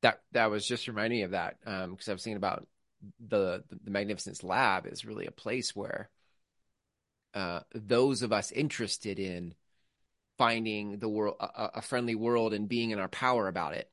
that 0.01 0.21
that 0.31 0.49
was 0.49 0.65
just 0.65 0.87
reminding 0.87 1.19
me 1.19 1.23
of 1.23 1.31
that 1.31 1.59
because 1.59 1.83
um, 1.83 2.11
i 2.11 2.13
was 2.13 2.23
thinking 2.23 2.35
about 2.35 2.65
the, 3.19 3.63
the, 3.69 3.79
the 3.83 3.91
magnificence 3.91 4.43
lab 4.43 4.87
is 4.87 5.05
really 5.05 5.27
a 5.27 5.31
place 5.31 5.75
where 5.75 6.09
uh, 7.35 7.59
those 7.75 8.23
of 8.23 8.33
us 8.33 8.51
interested 8.51 9.19
in 9.19 9.53
finding 10.39 10.97
the 10.97 11.07
world 11.07 11.35
a, 11.39 11.69
a, 11.75 11.81
friendly 11.83 12.15
world 12.15 12.55
and 12.55 12.67
being 12.67 12.89
in 12.89 12.97
our 12.97 13.07
power 13.07 13.47
about 13.47 13.75
it 13.75 13.87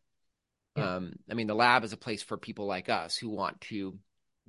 yeah. 0.75 0.97
um, 0.97 1.13
i 1.31 1.35
mean 1.35 1.47
the 1.47 1.55
lab 1.55 1.85
is 1.85 1.93
a 1.93 1.99
place 1.99 2.23
for 2.23 2.39
people 2.39 2.65
like 2.65 2.89
us 2.89 3.15
who 3.15 3.29
want 3.29 3.61
to 3.61 3.99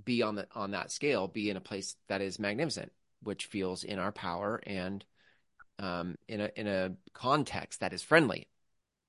be 0.03 0.21
on 0.21 0.35
the 0.35 0.47
on 0.53 0.71
that 0.71 0.91
scale, 0.91 1.27
be 1.27 1.49
in 1.49 1.57
a 1.57 1.61
place 1.61 1.95
that 2.07 2.21
is 2.21 2.39
magnificent, 2.39 2.91
which 3.21 3.45
feels 3.45 3.83
in 3.83 3.99
our 3.99 4.11
power 4.11 4.61
and 4.65 5.03
um, 5.79 6.17
in 6.27 6.41
a 6.41 6.49
in 6.55 6.67
a 6.67 6.91
context 7.13 7.79
that 7.79 7.93
is 7.93 8.03
friendly. 8.03 8.47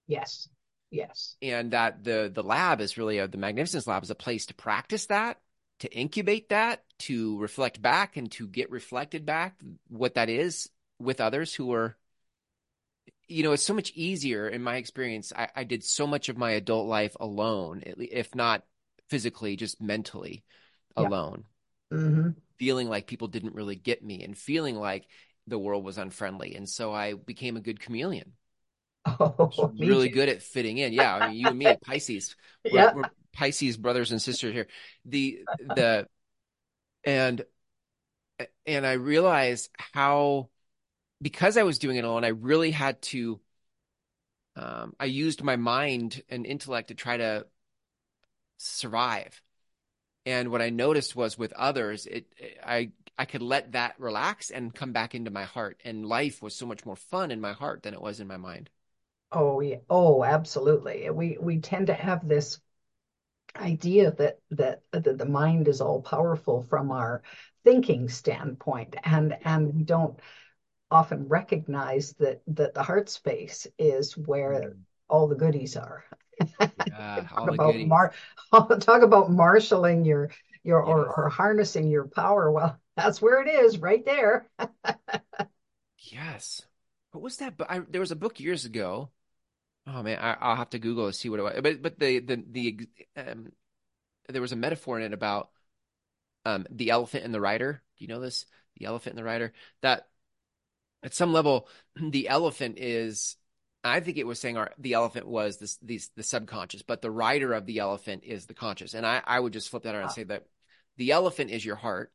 Yes. 0.07 0.49
Yes. 0.91 1.37
And 1.41 1.73
that 1.73 2.03
the 2.03 2.31
the 2.33 2.43
lab 2.43 2.81
is 2.81 2.99
really 2.99 3.19
a, 3.19 3.29
the 3.29 3.39
magnificence 3.39 3.87
lab 3.87 4.03
is 4.03 4.11
a 4.11 4.15
place 4.15 4.47
to 4.47 4.55
practice 4.55 5.07
that, 5.07 5.39
to 5.81 5.93
incubate 5.93 6.49
that, 6.49 6.83
to 7.01 7.39
reflect 7.39 7.81
back 7.81 8.17
and 8.17 8.31
to 8.33 8.49
get 8.49 8.71
reflected 8.71 9.25
back 9.25 9.61
what 9.89 10.15
that 10.15 10.29
is 10.29 10.69
with 10.99 11.21
others 11.21 11.55
who 11.55 11.73
are 11.73 11.97
you 13.29 13.45
know, 13.45 13.53
it's 13.53 13.63
so 13.63 13.75
much 13.75 13.93
easier 13.95 14.49
in 14.49 14.61
my 14.61 14.77
experience. 14.77 15.33
I, 15.35 15.49
I 15.55 15.63
did 15.63 15.85
so 15.85 16.05
much 16.05 16.29
of 16.29 16.37
my 16.37 16.51
adult 16.51 16.89
life 16.89 17.17
alone, 17.21 17.83
if 17.85 18.35
not 18.35 18.65
physically, 19.09 19.55
just 19.55 19.81
mentally 19.81 20.43
alone, 20.97 21.45
mm-hmm. 21.93 22.31
feeling 22.59 22.89
like 22.89 23.07
people 23.07 23.29
didn't 23.29 23.55
really 23.55 23.77
get 23.77 24.05
me 24.05 24.23
and 24.23 24.37
feeling 24.37 24.77
like 24.77 25.07
the 25.47 25.59
world 25.59 25.85
was 25.85 25.99
unfriendly. 25.99 26.55
And 26.55 26.69
so 26.69 26.93
I 26.93 27.15
became 27.15 27.57
a 27.57 27.61
good 27.61 27.81
chameleon. 27.81 28.33
Oh, 29.07 29.73
really 29.79 30.11
good 30.11 30.29
at 30.29 30.43
fitting 30.43 30.79
in. 30.79 30.93
Yeah. 30.93 31.15
I 31.15 31.29
mean, 31.29 31.39
you 31.39 31.49
and 31.49 31.59
me 31.59 31.77
Pisces, 31.85 32.37
we're, 32.65 32.75
yeah. 32.75 32.93
we're 32.95 33.11
Pisces 33.33 33.77
brothers 33.77 34.13
and 34.13 34.21
sisters 34.21 34.53
here. 34.53 34.67
The, 35.05 35.41
the, 35.75 36.07
and, 37.05 37.43
and 38.67 38.87
I 38.87 38.93
realized 38.93 39.71
how, 39.79 40.51
because 41.23 41.57
I 41.57 41.63
was 41.63 41.79
doing 41.79 41.97
it 41.97 42.05
alone, 42.05 42.25
I 42.25 42.29
really 42.29 42.71
had 42.71 43.01
to, 43.03 43.41
um, 44.57 44.95
I 45.01 45.07
used 45.07 45.43
my 45.43 45.57
mind 45.57 46.23
and 46.29 46.45
intellect 46.45 46.89
to 46.89 46.95
try 46.95 47.17
to 47.17 47.47
survive 48.59 49.41
and 50.27 50.51
what 50.51 50.63
I 50.63 50.71
noticed 50.71 51.17
was 51.17 51.39
with 51.39 51.53
others, 51.55 52.07
it 52.07 52.27
I 52.65 52.91
I 53.19 53.25
could 53.25 53.43
let 53.43 53.73
that 53.73 53.99
relax 53.99 54.51
and 54.51 54.75
come 54.75 54.93
back 54.93 55.15
into 55.15 55.31
my 55.31 55.45
heart, 55.45 55.81
and 55.85 56.07
life 56.07 56.43
was 56.43 56.57
so 56.57 56.67
much 56.67 56.87
more 56.87 56.97
fun 56.97 57.31
in 57.31 57.41
my 57.41 57.53
heart 57.53 57.83
than 57.83 57.95
it 57.95 58.01
was 58.01 58.21
in 58.21 58.27
my 58.27 58.37
mind. 58.37 58.71
Oh 59.33 59.61
yeah, 59.61 59.77
oh 59.89 60.25
absolutely. 60.25 61.09
We 61.11 61.37
we 61.41 61.61
tend 61.61 61.89
to 61.89 61.95
have 61.95 62.27
this 62.27 62.61
idea 63.57 64.13
that 64.13 64.39
that 64.51 64.83
that 64.93 65.19
the 65.19 65.27
mind 65.27 65.69
is 65.69 65.81
all 65.81 66.03
powerful 66.03 66.63
from 66.63 66.91
our 66.91 67.23
thinking 67.65 68.09
standpoint, 68.09 68.97
and 69.05 69.37
and 69.45 69.75
we 69.75 69.83
don't 69.85 70.19
often 70.91 71.29
recognize 71.29 72.15
that 72.15 72.43
that 72.49 72.75
the 72.75 72.83
heart 72.83 73.09
space 73.09 73.67
is 73.79 74.17
where 74.17 74.53
mm. 74.53 74.79
all 75.09 75.29
the 75.29 75.37
goodies 75.37 75.77
are. 75.77 76.05
Yeah, 76.61 77.27
talk, 77.29 77.51
about 77.51 77.77
mar- 77.77 78.13
talk 78.81 79.03
about 79.03 79.31
marshaling 79.31 80.05
your 80.05 80.31
your 80.63 80.81
yes. 80.81 80.89
or, 80.89 81.25
or 81.25 81.29
harnessing 81.29 81.89
your 81.89 82.07
power. 82.07 82.51
Well, 82.51 82.79
that's 82.97 83.21
where 83.23 83.43
it 83.43 83.49
is, 83.49 83.79
right 83.79 84.05
there. 84.05 84.49
yes. 85.99 86.63
What 87.13 87.23
was 87.23 87.39
that? 87.39 87.57
But 87.57 87.71
I, 87.71 87.81
there 87.89 88.01
was 88.01 88.13
a 88.13 88.17
book 88.17 88.41
years 88.41 88.65
ago. 88.65 89.11
Oh 89.87 90.03
man, 90.03 90.19
I, 90.19 90.49
will 90.49 90.57
have 90.57 90.71
to 90.71 90.79
Google 90.79 91.07
to 91.07 91.13
see 91.13 91.29
what 91.29 91.41
it 91.41 91.43
was. 91.43 91.61
But 91.63 91.83
but 91.83 91.99
the 91.99 92.21
the 92.21 92.45
the 92.51 92.89
um, 93.17 93.53
there 94.29 94.43
was 94.43 94.53
a 94.53 94.57
metaphor 94.57 94.99
in 94.99 95.07
it 95.07 95.15
about 95.15 95.51
um 96.45 96.67
the 96.71 96.91
elephant 96.91 97.25
and 97.25 97.35
the 97.35 97.41
rider. 97.41 97.83
Do 97.99 98.05
you 98.05 98.09
know 98.09 98.21
this? 98.21 98.47
The 98.77 98.87
elephant 98.87 99.17
and 99.17 99.19
the 99.19 99.25
rider. 99.25 99.53
That 99.83 100.07
at 101.03 101.15
some 101.15 101.33
level, 101.33 101.69
the 101.97 102.29
elephant 102.29 102.79
is 102.79 103.37
I 103.83 104.01
think 104.01 104.19
it 104.19 104.27
was 104.27 104.39
saying 104.39 104.57
our, 104.57 104.73
the 104.79 104.93
elephant 104.93 105.27
was 105.27 105.57
this, 105.57 105.79
these, 105.83 106.11
the 106.17 106.23
subconscious, 106.23 106.83
but 106.83 107.01
the 107.01 107.11
rider 107.11 107.53
of 107.55 107.67
the 107.67 107.79
elephant 107.79 108.25
is 108.25 108.47
the 108.47 108.55
conscious. 108.55 108.95
And 108.95 109.07
I, 109.07 109.23
I 109.25 109.41
would 109.41 109.53
just 109.53 109.71
flip 109.71 109.85
that 109.85 109.95
around 109.95 110.05
and 110.05 110.13
say 110.13 110.25
that 110.25 110.47
the 110.97 111.13
elephant 111.13 111.51
is 111.51 111.65
your 111.65 111.77
heart 111.77 112.13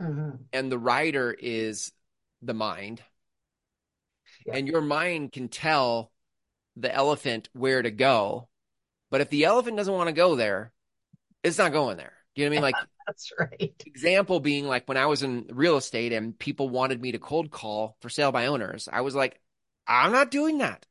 mm-hmm. 0.00 0.36
and 0.52 0.70
the 0.70 0.78
rider 0.78 1.34
is 1.36 1.92
the 2.42 2.54
mind. 2.54 3.02
Yeah. 4.46 4.56
And 4.56 4.68
your 4.68 4.80
mind 4.80 5.32
can 5.32 5.48
tell 5.48 6.12
the 6.76 6.94
elephant 6.94 7.48
where 7.52 7.82
to 7.82 7.90
go. 7.90 8.48
But 9.10 9.20
if 9.20 9.30
the 9.30 9.44
elephant 9.44 9.76
doesn't 9.76 9.92
want 9.92 10.08
to 10.08 10.12
go 10.12 10.36
there, 10.36 10.72
it's 11.42 11.58
not 11.58 11.72
going 11.72 11.96
there. 11.96 12.12
Do 12.34 12.42
you 12.42 12.48
know 12.48 12.54
what 12.54 12.58
I 12.58 12.60
mean? 12.60 12.72
Like, 12.72 12.86
that's 13.06 13.32
right. 13.36 13.82
Example 13.86 14.38
being 14.38 14.68
like 14.68 14.86
when 14.86 14.96
I 14.96 15.06
was 15.06 15.24
in 15.24 15.46
real 15.50 15.76
estate 15.76 16.12
and 16.12 16.38
people 16.38 16.68
wanted 16.68 17.02
me 17.02 17.12
to 17.12 17.18
cold 17.18 17.50
call 17.50 17.96
for 18.00 18.08
sale 18.08 18.30
by 18.30 18.46
owners, 18.46 18.88
I 18.92 19.00
was 19.00 19.16
like, 19.16 19.40
I'm 19.88 20.12
not 20.12 20.30
doing 20.30 20.58
that 20.58 20.86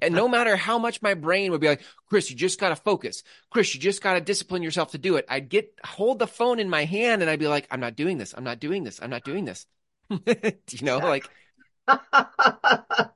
and 0.00 0.14
no 0.14 0.28
matter 0.28 0.56
how 0.56 0.78
much 0.78 1.02
my 1.02 1.14
brain 1.14 1.50
would 1.50 1.60
be 1.60 1.68
like, 1.68 1.82
Chris, 2.08 2.30
you 2.30 2.36
just 2.36 2.60
got 2.60 2.68
to 2.68 2.76
focus. 2.76 3.22
Chris, 3.50 3.74
you 3.74 3.80
just 3.80 4.02
got 4.02 4.14
to 4.14 4.20
discipline 4.20 4.62
yourself 4.62 4.92
to 4.92 4.98
do 4.98 5.16
it. 5.16 5.26
I'd 5.28 5.48
get, 5.48 5.74
hold 5.84 6.18
the 6.18 6.26
phone 6.26 6.60
in 6.60 6.68
my 6.70 6.84
hand 6.84 7.22
and 7.22 7.30
I'd 7.30 7.40
be 7.40 7.48
like, 7.48 7.66
I'm 7.70 7.80
not 7.80 7.96
doing 7.96 8.18
this. 8.18 8.34
I'm 8.36 8.44
not 8.44 8.60
doing 8.60 8.84
this. 8.84 9.00
I'm 9.02 9.10
not 9.10 9.24
doing 9.24 9.44
this. 9.44 9.66
you 10.10 10.82
know, 10.82 10.98
like. 10.98 11.28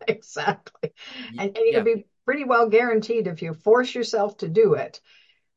exactly. 0.08 0.92
And, 1.38 1.56
and 1.56 1.66
yeah. 1.70 1.80
be 1.80 2.06
pretty 2.24 2.44
well 2.44 2.68
guaranteed 2.68 3.28
if 3.28 3.42
you 3.42 3.54
force 3.54 3.94
yourself 3.94 4.38
to 4.38 4.48
do 4.48 4.74
it, 4.74 5.00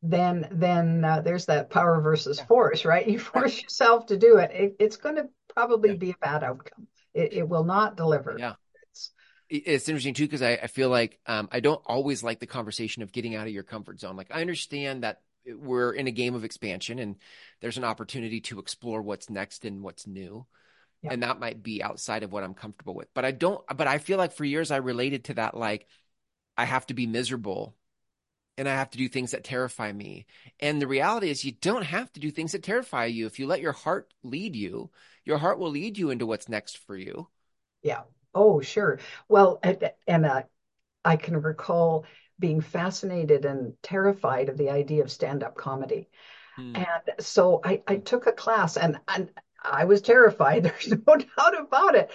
then 0.03 0.47
then 0.51 1.03
uh, 1.03 1.21
there's 1.21 1.47
that 1.47 1.71
power 1.71 1.99
versus 2.01 2.39
force, 2.39 2.85
right? 2.85 3.07
You 3.07 3.17
force 3.19 3.59
yourself 3.61 4.07
to 4.07 4.17
do 4.17 4.37
it, 4.37 4.51
it 4.51 4.75
it's 4.79 4.97
going 4.97 5.15
to 5.15 5.29
probably 5.55 5.91
yeah. 5.91 5.95
be 5.95 6.09
a 6.11 6.17
bad 6.21 6.43
outcome. 6.43 6.87
It, 7.15 7.33
it 7.33 7.49
will 7.49 7.63
not 7.63 7.97
deliver. 7.97 8.35
Yeah 8.37 8.53
it's 9.49 9.87
interesting 9.87 10.13
too 10.13 10.25
because 10.25 10.41
I, 10.41 10.53
I, 10.53 10.67
feel 10.67 10.89
like 10.89 11.19
um, 11.25 11.47
I 11.51 11.59
don't 11.59 11.81
always 11.85 12.23
like 12.23 12.39
the 12.39 12.47
conversation 12.47 13.03
of 13.03 13.11
getting 13.11 13.35
out 13.35 13.47
of 13.47 13.53
your 13.53 13.63
comfort 13.63 13.99
zone. 13.99 14.17
Like 14.17 14.31
I 14.31 14.41
understand 14.41 15.03
that 15.03 15.21
we're 15.45 15.93
in 15.93 16.07
a 16.07 16.11
game 16.11 16.35
of 16.35 16.43
expansion 16.43 16.99
and 16.99 17.15
there's 17.61 17.77
an 17.77 17.83
opportunity 17.83 18.41
to 18.41 18.59
explore 18.59 19.01
what's 19.01 19.29
next 19.29 19.63
and 19.63 19.81
what's 19.81 20.05
new. 20.05 20.45
Yeah. 21.01 21.13
And 21.13 21.23
that 21.23 21.39
might 21.39 21.63
be 21.63 21.81
outside 21.81 22.23
of 22.23 22.31
what 22.31 22.43
I'm 22.43 22.55
comfortable 22.55 22.95
with. 22.95 23.07
But 23.13 23.23
I 23.23 23.31
don't, 23.31 23.63
but 23.75 23.87
I 23.87 23.99
feel 23.99 24.17
like 24.17 24.33
for 24.33 24.43
years 24.43 24.71
I 24.71 24.77
related 24.77 25.25
to 25.25 25.35
that 25.35 25.55
like 25.55 25.87
I 26.57 26.65
have 26.65 26.85
to 26.87 26.93
be 26.93 27.07
miserable 27.07 27.75
and 28.57 28.67
I 28.67 28.73
have 28.73 28.89
to 28.91 28.97
do 28.97 29.07
things 29.07 29.31
that 29.31 29.43
terrify 29.43 29.91
me. 29.91 30.25
And 30.59 30.81
the 30.81 30.87
reality 30.87 31.29
is, 31.29 31.45
you 31.45 31.51
don't 31.51 31.83
have 31.83 32.11
to 32.13 32.19
do 32.19 32.31
things 32.31 32.53
that 32.53 32.63
terrify 32.63 33.05
you. 33.05 33.27
If 33.27 33.37
you 33.37 33.45
let 33.45 33.61
your 33.61 33.71
heart 33.71 34.11
lead 34.23 34.55
you, 34.55 34.89
your 35.23 35.37
heart 35.37 35.59
will 35.59 35.69
lead 35.69 35.97
you 35.97 36.09
into 36.09 36.25
what's 36.25 36.49
next 36.49 36.77
for 36.79 36.97
you. 36.97 37.27
Yeah. 37.83 38.01
Oh, 38.37 38.61
sure. 38.61 38.99
Well, 39.27 39.59
and, 39.63 39.91
and 40.07 40.25
uh, 40.25 40.43
I 41.03 41.15
can 41.15 41.41
recall 41.41 42.05
being 42.39 42.61
fascinated 42.61 43.45
and 43.45 43.73
terrified 43.81 44.49
of 44.49 44.57
the 44.57 44.69
idea 44.69 45.03
of 45.03 45.11
stand-up 45.11 45.55
comedy. 45.55 46.07
Hmm. 46.55 46.75
And 46.75 47.03
so 47.19 47.61
I, 47.63 47.81
I 47.87 47.97
took 47.97 48.27
a 48.27 48.31
class 48.31 48.77
and, 48.77 48.99
and 49.07 49.29
I 49.63 49.85
was 49.85 50.01
terrified. 50.01 50.63
There's 50.63 50.89
no 50.89 51.15
doubt 51.15 51.59
about 51.59 51.95
it. 51.95 52.11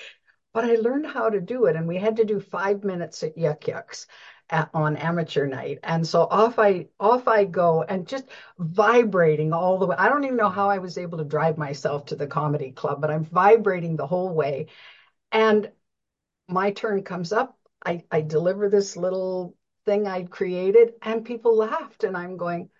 But 0.52 0.64
I 0.64 0.74
learned 0.74 1.06
how 1.06 1.30
to 1.30 1.40
do 1.40 1.64
it. 1.64 1.76
And 1.76 1.88
we 1.88 1.96
had 1.96 2.16
to 2.16 2.24
do 2.24 2.38
five 2.38 2.85
minutes 2.85 3.22
at 3.22 3.37
Yuk 3.37 3.66
Yuk's 3.66 4.06
at, 4.50 4.68
on 4.74 4.96
amateur 4.96 5.46
night. 5.46 5.78
And 5.82 6.06
so 6.06 6.22
off 6.22 6.58
I 6.58 6.88
off 7.00 7.26
I 7.26 7.44
go 7.44 7.82
and 7.82 8.06
just 8.06 8.26
vibrating 8.58 9.52
all 9.52 9.78
the 9.78 9.87
way. 9.87 9.96
I 9.98 10.08
don't 10.08 10.24
even 10.24 10.37
know 10.37 10.50
how 10.50 10.68
I 10.68 10.78
was 10.78 10.98
able 10.98 11.18
to 11.18 11.24
drive 11.24 11.56
myself 11.58 12.04
to 12.06 12.16
the 12.16 12.26
comedy 12.26 12.70
club, 12.70 13.00
but 13.00 13.11
I'm 13.11 13.24
vibrating 13.24 13.96
the 13.96 14.06
whole 14.06 14.35
way. 14.35 14.66
And 15.32 15.70
my 16.48 16.72
turn 16.72 17.02
comes 17.05 17.33
up. 17.33 17.59
I, 17.85 18.05
I 18.11 18.20
deliver 18.20 18.68
this 18.68 18.96
little 18.96 19.57
thing 19.85 20.07
I'd 20.07 20.31
created, 20.31 20.94
and 21.02 21.24
people 21.24 21.57
laughed. 21.57 22.05
And 22.05 22.16
I'm 22.16 22.37
going, 22.37 22.70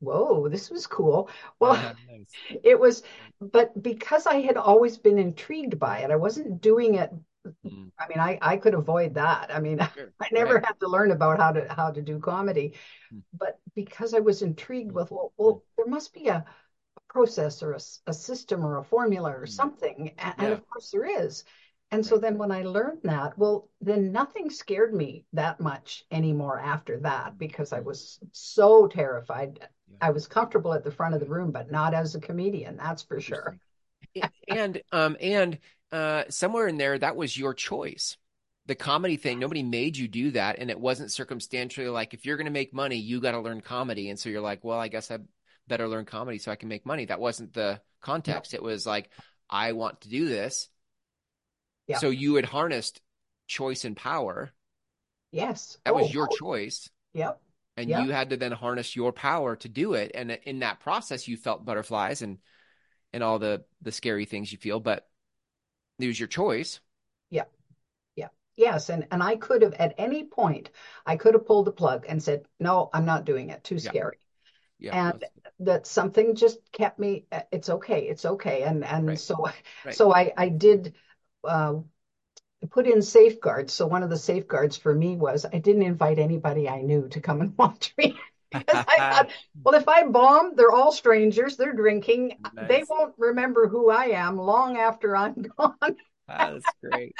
whoa, 0.00 0.48
this 0.48 0.70
was 0.70 0.86
cool. 0.86 1.30
Well, 1.60 1.74
Uh, 1.74 1.94
nice. 2.06 2.36
it 2.64 2.78
was, 2.78 3.02
but 3.40 3.80
because 3.82 4.26
I 4.26 4.40
had 4.40 4.56
always 4.56 4.98
been 4.98 5.18
intrigued 5.18 5.78
by 5.78 6.00
it, 6.00 6.10
I 6.10 6.16
wasn't 6.16 6.60
doing 6.60 6.96
it. 6.96 7.10
Hmm. 7.62 7.88
I 7.98 8.08
mean, 8.08 8.18
I, 8.18 8.38
I 8.42 8.56
could 8.56 8.74
avoid 8.74 9.14
that. 9.14 9.54
I 9.54 9.60
mean, 9.60 9.80
Sure. 9.94 10.12
I 10.20 10.28
never 10.32 10.54
Right. 10.54 10.64
had 10.64 10.78
to 10.80 10.88
learn 10.88 11.10
about 11.10 11.38
how 11.40 11.52
to 11.52 11.72
how 11.72 11.90
to 11.90 12.02
do 12.02 12.18
comedy, 12.18 12.74
Hmm. 13.10 13.20
but 13.34 13.58
because 13.74 14.14
I 14.14 14.20
was 14.20 14.42
intrigued 14.42 14.92
with, 14.92 15.10
well, 15.10 15.32
well 15.36 15.64
there 15.76 15.86
must 15.86 16.14
be 16.14 16.28
a, 16.28 16.44
a 16.96 17.00
process 17.08 17.62
or 17.62 17.72
a, 17.74 17.80
a, 18.06 18.14
system 18.14 18.64
or 18.64 18.78
a 18.78 18.84
formula 18.84 19.32
or 19.32 19.46
Hmm. 19.46 19.46
something, 19.46 20.14
and, 20.18 20.34
and 20.38 20.52
of 20.52 20.68
course 20.68 20.90
there 20.90 21.06
is. 21.24 21.44
And 21.92 22.04
so 22.04 22.16
then 22.16 22.38
when 22.38 22.50
I 22.50 22.62
learned 22.62 23.00
that, 23.04 23.36
well, 23.36 23.68
then 23.82 24.12
nothing 24.12 24.48
scared 24.48 24.94
me 24.94 25.26
that 25.34 25.60
much 25.60 26.04
anymore 26.10 26.58
after 26.58 26.98
that 27.00 27.36
because 27.36 27.70
I 27.74 27.80
was 27.80 28.18
so 28.32 28.88
terrified. 28.88 29.58
Yeah. 29.60 29.98
I 30.00 30.10
was 30.10 30.26
comfortable 30.26 30.72
at 30.72 30.84
the 30.84 30.90
front 30.90 31.14
of 31.14 31.20
the 31.20 31.26
room, 31.26 31.50
but 31.52 31.70
not 31.70 31.92
as 31.92 32.14
a 32.14 32.20
comedian, 32.20 32.78
that's 32.78 33.02
for 33.02 33.20
sure. 33.20 33.58
And 34.48 34.80
um 34.90 35.18
and 35.20 35.58
uh 35.92 36.24
somewhere 36.30 36.66
in 36.66 36.78
there 36.78 36.98
that 36.98 37.14
was 37.14 37.36
your 37.36 37.52
choice. 37.52 38.16
The 38.66 38.74
comedy 38.74 39.16
thing, 39.16 39.38
nobody 39.38 39.62
made 39.62 39.96
you 39.96 40.08
do 40.08 40.30
that, 40.30 40.58
and 40.58 40.70
it 40.70 40.80
wasn't 40.80 41.12
circumstantially 41.12 41.88
like 41.88 42.14
if 42.14 42.24
you're 42.24 42.36
going 42.36 42.46
to 42.46 42.52
make 42.52 42.72
money, 42.72 42.96
you 42.96 43.20
got 43.20 43.32
to 43.32 43.40
learn 43.40 43.60
comedy, 43.60 44.08
and 44.08 44.18
so 44.18 44.30
you're 44.30 44.40
like, 44.40 44.64
well, 44.64 44.78
I 44.78 44.88
guess 44.88 45.10
I 45.10 45.18
better 45.68 45.88
learn 45.88 46.04
comedy 46.06 46.38
so 46.38 46.52
I 46.52 46.56
can 46.56 46.68
make 46.68 46.86
money. 46.86 47.04
That 47.04 47.20
wasn't 47.20 47.52
the 47.52 47.80
context. 48.00 48.54
It 48.54 48.62
was 48.62 48.86
like, 48.86 49.10
I 49.50 49.72
want 49.72 50.02
to 50.02 50.08
do 50.08 50.28
this. 50.28 50.68
Yeah. 51.92 51.98
So 51.98 52.10
you 52.10 52.34
had 52.36 52.46
harnessed 52.46 53.00
choice 53.46 53.84
and 53.84 53.96
power. 53.96 54.52
Yes. 55.32 55.78
That 55.84 55.94
Oh, 55.94 55.98
was 55.98 56.12
your 56.12 56.26
oh, 56.26 56.36
choice. 56.36 56.90
Yep. 57.14 57.40
and 57.76 57.90
Yeah. 57.90 58.00
you 58.04 58.10
had 58.10 58.30
to 58.30 58.36
then 58.36 58.52
harness 58.52 58.96
your 58.96 59.12
power 59.12 59.56
to 59.56 59.68
do 59.68 59.94
it 59.94 60.12
and 60.14 60.32
in 60.44 60.60
that 60.60 60.80
process 60.80 61.28
you 61.28 61.36
felt 61.36 61.64
butterflies 61.64 62.22
and 62.22 62.38
and 63.12 63.22
all 63.22 63.38
the 63.38 63.64
the 63.82 63.92
scary 63.92 64.24
things 64.26 64.52
you 64.52 64.58
feel 64.58 64.80
but 64.80 65.08
it 65.98 66.06
was 66.08 66.20
your 66.20 66.28
choice 66.28 66.80
Yeah. 67.30 67.44
Yeah. 68.16 68.28
Yes. 68.56 68.90
And 68.90 69.08
and 69.10 69.22
I 69.22 69.36
could 69.36 69.62
have 69.62 69.74
at 69.74 69.94
any 69.98 70.24
point 70.24 70.70
I 71.06 71.16
could 71.16 71.34
have 71.34 71.46
pulled 71.46 71.66
the 71.66 71.72
plug 71.72 72.06
and 72.08 72.22
said, 72.22 72.46
no, 72.60 72.90
I'm 72.92 73.04
not 73.06 73.26
doing 73.26 73.50
it. 73.50 73.64
Too 73.64 73.78
scary. 73.78 74.18
yeah 74.78 74.96
And 74.96 75.24
that 75.60 75.86
something 75.86 76.34
just 76.36 76.60
kept 76.72 76.98
me, 76.98 77.26
uh, 77.32 77.42
it's 77.52 77.70
okay, 77.70 78.02
it's 78.08 78.24
okay. 78.26 78.62
And 78.64 78.84
and 78.84 79.06
Right. 79.08 79.20
so 79.20 79.48
Right. 79.84 79.96
so 79.96 80.14
I 80.14 80.32
I 80.36 80.48
did 80.50 80.94
put 82.70 82.86
in 82.86 83.02
safeguards. 83.02 83.72
So 83.72 83.86
one 83.86 84.02
of 84.02 84.10
the 84.10 84.16
safeguards 84.18 84.76
for 84.76 84.94
me 84.94 85.16
was 85.16 85.44
I 85.52 85.58
didn't 85.58 85.82
invite 85.82 86.18
anybody 86.18 86.68
I 86.68 86.82
knew 86.82 87.08
to 87.08 87.20
come 87.20 87.40
and 87.40 87.54
watch 87.58 87.94
me. 87.98 88.24
Because 88.50 88.82
I 88.86 89.02
thought, 89.10 89.30
well, 89.64 89.74
if 89.74 89.88
I 89.88 90.06
bomb, 90.06 90.54
they're 90.56 90.72
all 90.72 90.92
strangers, 90.92 91.56
they're 91.56 91.72
drinking. 91.72 92.38
They 92.60 92.84
won't 92.88 93.14
remember 93.18 93.66
who 93.66 93.90
I 93.90 94.06
am 94.06 94.36
long 94.38 94.76
after 94.76 95.16
I'm 95.16 95.34
gone. 95.58 95.96
Ah, 96.28 96.50
that's 96.52 96.72
great 96.82 97.16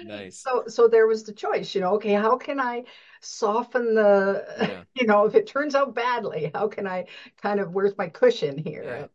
nice 0.00 0.46
So 0.46 0.64
so 0.68 0.88
there 0.88 1.06
was 1.06 1.24
the 1.24 1.32
choice, 1.32 1.74
you 1.74 1.80
know, 1.80 1.94
okay, 1.94 2.12
how 2.14 2.36
can 2.36 2.60
I 2.60 2.84
soften 3.20 3.94
the, 3.94 4.44
yeah 4.56 4.84
you 4.94 5.06
know, 5.06 5.26
if 5.26 5.34
it 5.34 5.46
turns 5.46 5.74
out 5.74 5.94
badly, 5.94 6.50
how 6.54 6.68
can 6.68 6.86
I 6.86 7.06
kind 7.38 7.60
of, 7.60 7.72
where's 7.74 7.96
my 7.96 8.08
cushion 8.08 8.58
yeah 8.80 9.06
here 9.06 9.10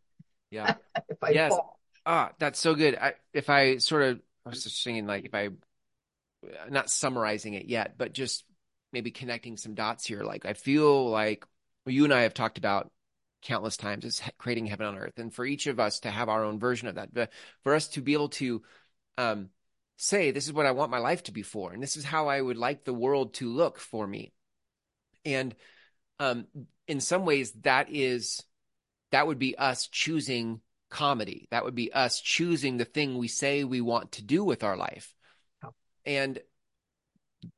yeah 0.50 0.74
if 1.08 1.22
I 1.22 1.34
yes 1.34 1.48
fall? 1.48 1.78
Ah 2.06 2.30
that's 2.38 2.58
so 2.58 2.74
good. 2.74 2.96
I, 2.96 3.14
if 3.32 3.50
i 3.50 3.78
sort 3.78 4.02
of 4.02 4.20
i 4.46 4.50
was 4.50 4.64
just 4.64 4.82
saying 4.82 5.06
like 5.06 5.24
if 5.24 5.34
i 5.34 5.48
not 6.70 6.90
summarizing 6.90 7.54
it 7.54 7.66
yet 7.66 7.96
but 7.96 8.12
just 8.12 8.44
maybe 8.92 9.10
connecting 9.10 9.56
some 9.56 9.74
dots 9.74 10.06
here 10.06 10.22
like 10.22 10.44
i 10.44 10.54
feel 10.54 11.08
like 11.08 11.46
well, 11.86 11.94
you 11.94 12.04
and 12.04 12.12
i 12.12 12.22
have 12.22 12.34
talked 12.34 12.58
about 12.58 12.90
countless 13.42 13.76
times 13.76 14.04
is 14.04 14.20
creating 14.38 14.66
heaven 14.66 14.86
on 14.86 14.96
earth 14.96 15.18
and 15.18 15.32
for 15.32 15.44
each 15.44 15.66
of 15.66 15.80
us 15.80 16.00
to 16.00 16.10
have 16.10 16.28
our 16.28 16.44
own 16.44 16.58
version 16.58 16.88
of 16.88 16.96
that 16.96 17.12
but 17.12 17.30
for 17.62 17.74
us 17.74 17.88
to 17.88 18.00
be 18.00 18.12
able 18.12 18.28
to 18.28 18.62
um, 19.18 19.48
say 19.96 20.30
this 20.30 20.46
is 20.46 20.52
what 20.52 20.66
i 20.66 20.72
want 20.72 20.90
my 20.90 20.98
life 20.98 21.22
to 21.24 21.32
be 21.32 21.42
for 21.42 21.72
and 21.72 21.82
this 21.82 21.96
is 21.96 22.04
how 22.04 22.28
i 22.28 22.40
would 22.40 22.56
like 22.56 22.84
the 22.84 22.94
world 22.94 23.34
to 23.34 23.48
look 23.48 23.78
for 23.78 24.06
me. 24.06 24.32
And 25.24 25.54
um, 26.18 26.46
in 26.88 27.00
some 27.00 27.24
ways 27.24 27.52
that 27.62 27.88
is 27.90 28.42
that 29.10 29.26
would 29.26 29.38
be 29.38 29.56
us 29.56 29.88
choosing 29.88 30.60
comedy 30.92 31.48
that 31.50 31.64
would 31.64 31.74
be 31.74 31.92
us 31.92 32.20
choosing 32.20 32.76
the 32.76 32.84
thing 32.84 33.16
we 33.16 33.28
say 33.28 33.64
we 33.64 33.80
want 33.80 34.12
to 34.12 34.22
do 34.22 34.44
with 34.44 34.62
our 34.62 34.76
life 34.76 35.14
and 36.04 36.38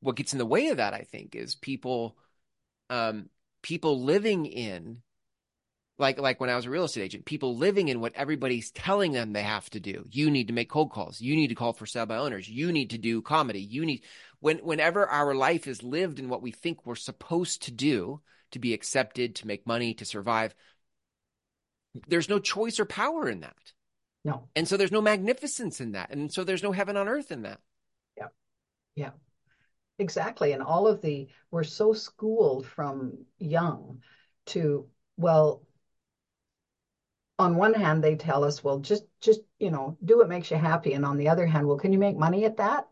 what 0.00 0.16
gets 0.16 0.32
in 0.32 0.38
the 0.38 0.46
way 0.46 0.68
of 0.68 0.76
that 0.76 0.94
i 0.94 1.00
think 1.00 1.34
is 1.34 1.54
people 1.56 2.16
um 2.90 3.28
people 3.62 4.02
living 4.02 4.46
in 4.46 5.02
like 5.98 6.18
like 6.18 6.40
when 6.40 6.50
I 6.50 6.56
was 6.56 6.66
a 6.66 6.70
real 6.70 6.84
estate 6.84 7.02
agent, 7.02 7.24
people 7.24 7.56
living 7.56 7.88
in 7.88 8.00
what 8.00 8.14
everybody's 8.14 8.70
telling 8.72 9.12
them 9.12 9.32
they 9.32 9.42
have 9.42 9.70
to 9.70 9.80
do. 9.80 10.04
You 10.10 10.30
need 10.30 10.48
to 10.48 10.52
make 10.52 10.68
cold 10.68 10.90
calls. 10.90 11.20
You 11.20 11.36
need 11.36 11.48
to 11.48 11.54
call 11.54 11.72
for 11.72 11.86
sale 11.86 12.06
by 12.06 12.16
owners. 12.16 12.48
You 12.48 12.72
need 12.72 12.90
to 12.90 12.98
do 12.98 13.22
comedy. 13.22 13.60
You 13.60 13.84
need 13.84 14.02
when 14.40 14.58
whenever 14.58 15.06
our 15.06 15.34
life 15.34 15.66
is 15.66 15.82
lived 15.82 16.18
in 16.18 16.28
what 16.28 16.42
we 16.42 16.50
think 16.50 16.84
we're 16.84 16.96
supposed 16.96 17.62
to 17.64 17.70
do 17.70 18.20
to 18.50 18.58
be 18.58 18.74
accepted, 18.74 19.36
to 19.36 19.46
make 19.46 19.66
money, 19.66 19.94
to 19.94 20.04
survive, 20.04 20.54
there's 22.08 22.28
no 22.28 22.38
choice 22.38 22.78
or 22.80 22.84
power 22.84 23.28
in 23.28 23.40
that. 23.40 23.72
No, 24.24 24.48
And 24.56 24.68
so 24.68 24.76
there's 24.76 24.92
no 24.92 25.02
magnificence 25.02 25.80
in 25.80 25.92
that. 25.92 26.10
And 26.10 26.32
so 26.32 26.44
there's 26.44 26.62
no 26.62 26.72
heaven 26.72 26.96
on 26.96 27.08
earth 27.08 27.30
in 27.32 27.42
that. 27.42 27.60
yeah, 28.16 28.28
Yeah. 28.96 29.12
exactly. 29.98 30.52
And 30.52 30.62
all 30.62 30.86
of 30.88 31.02
the, 31.02 31.28
we're 31.50 31.64
so 31.64 31.92
schooled 31.92 32.66
from 32.66 33.26
young 33.38 34.02
to, 34.46 34.88
well, 35.16 35.66
on 37.38 37.56
one 37.56 37.74
hand, 37.74 38.02
they 38.02 38.14
tell 38.16 38.44
us, 38.44 38.62
well, 38.62 38.78
just, 38.78 39.04
just, 39.20 39.40
you 39.58 39.70
know, 39.70 39.96
do 40.04 40.18
what 40.18 40.28
makes 40.28 40.50
you 40.50 40.56
happy. 40.56 40.92
And 40.94 41.04
on 41.04 41.16
the 41.16 41.28
other 41.28 41.46
hand, 41.46 41.66
well, 41.66 41.76
can 41.78 41.92
you 41.92 41.98
make 41.98 42.16
money 42.16 42.44
at 42.44 42.56
that? 42.58 42.86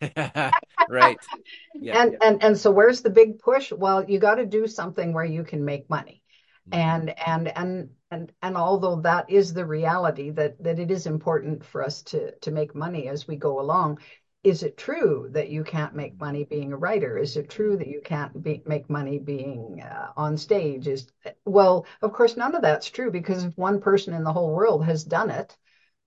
right. 0.88 1.18
Yeah. 1.74 2.02
and 2.02 2.12
yeah. 2.12 2.18
and 2.22 2.42
and 2.42 2.58
so 2.58 2.70
where's 2.70 3.02
the 3.02 3.10
big 3.10 3.38
push? 3.38 3.72
Well, 3.72 4.08
you 4.08 4.18
got 4.18 4.36
to 4.36 4.46
do 4.46 4.66
something 4.66 5.12
where 5.12 5.24
you 5.24 5.44
can 5.44 5.64
make 5.64 5.90
money. 5.90 6.22
Mhm. 6.68 6.72
And 6.78 7.18
and 7.26 7.48
and 7.56 7.90
and 8.10 8.32
and 8.42 8.56
although 8.56 8.96
that 9.02 9.28
is 9.30 9.52
the 9.52 9.64
reality 9.66 10.30
that 10.30 10.62
that 10.62 10.78
it 10.78 10.90
is 10.90 11.06
important 11.06 11.64
for 11.64 11.82
us 11.82 12.02
to 12.02 12.32
to 12.38 12.50
make 12.50 12.74
money 12.74 13.08
as 13.08 13.26
we 13.26 13.36
go 13.36 13.60
along, 13.60 13.98
is 14.42 14.62
it 14.62 14.76
true 14.76 15.28
that 15.32 15.48
you 15.48 15.62
can't 15.64 15.94
make 15.94 16.18
money 16.20 16.44
being 16.44 16.72
a 16.72 16.76
writer? 16.76 17.18
Is 17.18 17.36
it 17.36 17.48
true 17.48 17.76
that 17.76 17.86
you 17.88 18.00
can't 18.00 18.42
be, 18.42 18.62
make 18.66 18.88
money 18.90 19.18
being 19.18 19.80
uh, 19.82 20.12
on 20.16 20.36
stage? 20.36 20.86
Is 20.88 21.06
well, 21.44 21.86
of 22.02 22.12
course, 22.12 22.36
none 22.36 22.54
of 22.54 22.62
that's 22.62 22.90
true 22.90 23.10
because 23.10 23.44
if 23.44 23.56
one 23.58 23.80
person 23.80 24.14
in 24.14 24.24
the 24.24 24.32
whole 24.32 24.52
world 24.52 24.84
has 24.84 25.04
done 25.04 25.30
it, 25.30 25.56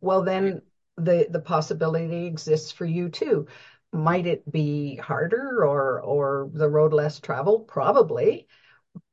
well, 0.01 0.21
then 0.23 0.61
the 0.97 1.27
the 1.29 1.39
possibility 1.39 2.25
exists 2.25 2.71
for 2.71 2.85
you 2.85 3.09
too. 3.09 3.47
Might 3.93 4.27
it 4.27 4.49
be 4.51 4.97
harder 4.97 5.65
or 5.65 6.01
or 6.01 6.49
the 6.53 6.69
road 6.69 6.93
less 6.93 7.19
traveled? 7.19 7.67
Probably. 7.67 8.47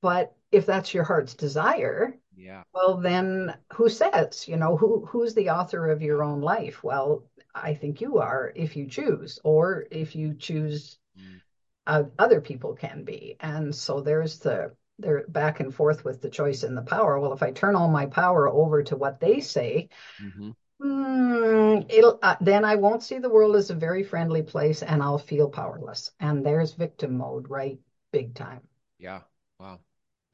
But 0.01 0.36
if 0.53 0.67
that's 0.67 0.95
your 0.95 1.05
heart's 1.05 1.35
desire, 1.35 2.19
Yeah. 2.37 2.63
well, 2.75 2.97
then 2.99 3.57
who 3.75 3.89
says? 3.89 4.47
You 4.49 4.57
know, 4.57 4.77
who 4.77 5.07
who's 5.07 5.35
the 5.35 5.51
author 5.51 5.89
of 5.91 6.03
your 6.03 6.23
own 6.23 6.41
life? 6.43 6.85
Well, 6.85 7.25
I 7.55 7.75
think 7.75 8.01
you 8.01 8.19
are 8.19 8.53
if 8.57 8.77
you 8.77 8.87
choose, 8.87 9.39
or 9.45 9.87
if 9.91 10.15
you 10.17 10.35
choose, 10.35 10.99
Mm. 11.17 11.41
uh, 11.87 12.05
other 12.19 12.41
people 12.41 12.75
can 12.75 13.05
be. 13.05 13.37
And 13.41 13.75
so 13.75 14.01
there's 14.01 14.39
the 14.41 14.75
they're 14.99 15.27
back 15.29 15.61
and 15.61 15.75
forth 15.75 16.05
with 16.05 16.23
the 16.23 16.31
choice 16.31 16.63
and 16.63 16.77
the 16.77 16.83
power. 16.83 17.19
Well, 17.19 17.33
if 17.35 17.43
I 17.43 17.51
turn 17.53 17.75
all 17.77 17.89
my 17.89 18.07
power 18.07 18.49
over 18.49 18.83
to 18.85 18.97
what 18.97 19.21
they 19.21 19.41
say, 19.41 19.89
hmm 20.19 20.51
mm, 20.83 21.87
it'll 21.91 22.19
uh, 22.23 22.37
then 22.41 22.65
I 22.65 22.77
won't 22.77 23.03
see 23.03 23.19
the 23.19 23.31
world 23.31 23.57
as 23.57 23.71
a 23.71 23.75
very 23.75 24.03
friendly 24.05 24.43
place, 24.43 24.83
and 24.83 25.03
I'll 25.03 25.19
feel 25.19 25.51
powerless. 25.51 26.11
And 26.21 26.45
there's 26.47 26.73
victim 26.75 27.17
mode, 27.19 27.51
right? 27.51 27.79
Big 28.13 28.35
time. 28.35 28.63
Yeah. 28.99 29.23
Wow. 29.59 29.81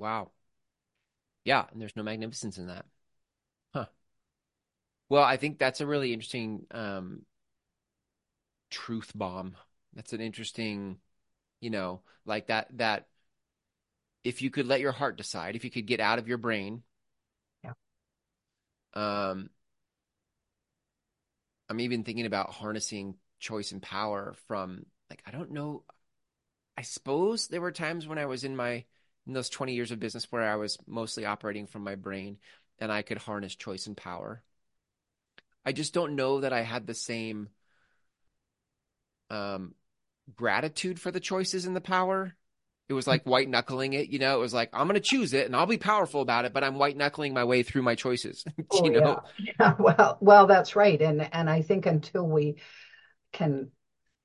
Wow. 0.03 0.33
Yeah. 1.45 1.65
And 1.71 1.81
there's 1.81 1.97
no 1.97 2.03
magnificence 2.03 2.59
in 2.59 2.67
that. 2.67 2.87
Huh. 3.75 3.87
Well, 5.09 5.23
I 5.23 5.37
think 5.37 5.59
that's 5.59 5.81
a 5.81 5.87
really 5.87 6.13
interesting 6.13 6.67
um, 6.71 7.23
truth 8.71 9.13
bomb. 9.15 9.57
That's 9.95 10.13
an 10.13 10.21
interesting, 10.21 10.99
you 11.61 11.71
know, 11.71 12.03
like 12.27 12.49
that, 12.49 12.69
that 12.79 13.09
if 14.25 14.43
you 14.43 14.51
could 14.51 14.67
let 14.67 14.81
your 14.81 14.93
heart 14.93 15.17
decide, 15.17 15.57
if 15.57 15.65
you 15.65 15.71
could 15.71 15.87
get 15.87 16.01
out 16.01 16.19
of 16.19 16.29
your 16.29 16.39
brain, 16.39 16.83
Yeah. 17.65 17.75
um, 18.95 19.51
I'm 21.69 21.81
even 21.81 22.05
thinking 22.05 22.27
about 22.27 22.51
harnessing 22.53 23.17
choice 23.41 23.73
and 23.73 23.83
power 23.83 24.35
from 24.47 24.87
like, 25.11 25.23
I 25.27 25.31
don't 25.31 25.53
know. 25.53 25.85
I 26.77 26.83
suppose 26.83 27.49
there 27.49 27.61
were 27.61 27.73
times 27.73 28.07
when 28.07 28.19
I 28.19 28.27
was 28.27 28.45
in 28.45 28.57
my, 28.57 28.85
in 29.27 29.33
those 29.33 29.49
20 29.49 29.75
years 29.75 29.91
of 29.91 30.01
business 30.01 30.31
where 30.31 30.43
I 30.43 30.57
was 30.57 30.79
mostly 30.87 31.25
operating 31.27 31.67
from 31.67 31.85
my 31.85 31.95
brain 31.95 32.39
and 32.79 32.91
I 32.93 33.03
could 33.03 33.19
harness 33.19 33.55
choice 33.55 33.87
and 33.87 33.97
power. 33.97 34.43
I 35.65 35.73
just 35.73 35.93
don't 35.95 36.15
know 36.17 36.41
that 36.41 36.53
I 36.53 36.63
had 36.63 36.87
the 36.87 36.95
same 36.95 37.49
um, 39.31 39.75
gratitude 40.37 41.01
for 41.01 41.11
the 41.11 41.21
choices 41.21 41.67
and 41.67 41.77
the 41.77 41.81
power. 41.81 42.35
It 42.89 42.95
was 42.95 43.07
like 43.07 43.25
white 43.25 43.49
knuckling 43.49 43.95
it, 43.95 44.09
you 44.09 44.19
know. 44.19 44.37
It 44.37 44.41
was 44.41 44.55
like 44.55 44.71
I'm 44.73 44.87
going 44.87 44.95
to 44.95 45.01
choose 45.01 45.33
it 45.33 45.47
and 45.47 45.57
I'll 45.57 45.67
be 45.67 45.79
powerful 45.79 46.21
about 46.21 46.45
it, 46.45 46.53
but 46.53 46.65
I'm 46.65 46.77
white 46.79 46.97
knuckling 46.97 47.35
my 47.35 47.45
way 47.45 47.63
through 47.63 47.83
my 47.83 47.95
choices. 47.95 48.45
Oh 48.71 48.91
you 48.91 48.91
yeah. 48.91 49.01
know? 49.01 49.23
Yeah. 49.39 49.75
Well, 49.79 50.19
well, 50.21 50.47
that's 50.47 50.77
right. 50.77 51.01
And 51.01 51.23
and 51.35 51.49
I 51.49 51.63
think 51.63 51.87
until 51.87 52.27
we 52.27 52.57
can 53.33 53.71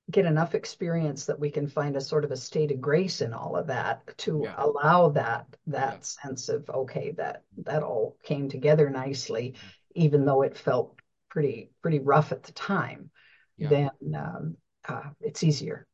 get 0.10 0.26
enough 0.26 0.56
experience 0.56 1.26
that 1.26 1.40
we 1.40 1.52
can 1.52 1.68
find 1.68 1.96
a 1.98 2.02
sort 2.02 2.24
of 2.24 2.32
a 2.32 2.38
state 2.38 2.72
of 2.72 2.80
grace 2.82 3.22
in 3.22 3.34
all 3.34 3.56
of 3.58 3.68
that 3.68 4.02
to 4.18 4.50
Yeah, 4.50 4.56
allow 4.56 5.10
that 5.10 5.46
yeah, 5.78 5.98
that 5.98 6.06
sense 6.06 6.48
of 6.50 6.70
okay 6.70 7.12
that 7.12 7.44
that 7.58 7.84
all 7.84 8.18
came 8.24 8.48
together 8.50 8.90
nicely 8.90 9.56
even 9.96 10.26
though 10.26 10.44
it 10.44 10.56
felt 10.58 10.96
pretty 11.30 11.70
pretty 11.82 12.00
rough 12.00 12.32
at 12.32 12.44
the 12.44 12.54
time 12.54 13.10
yeah, 13.58 13.76
then 13.76 13.90
um, 14.16 14.56
uh, 14.88 15.10
it's 15.22 15.44
easier 15.44 15.86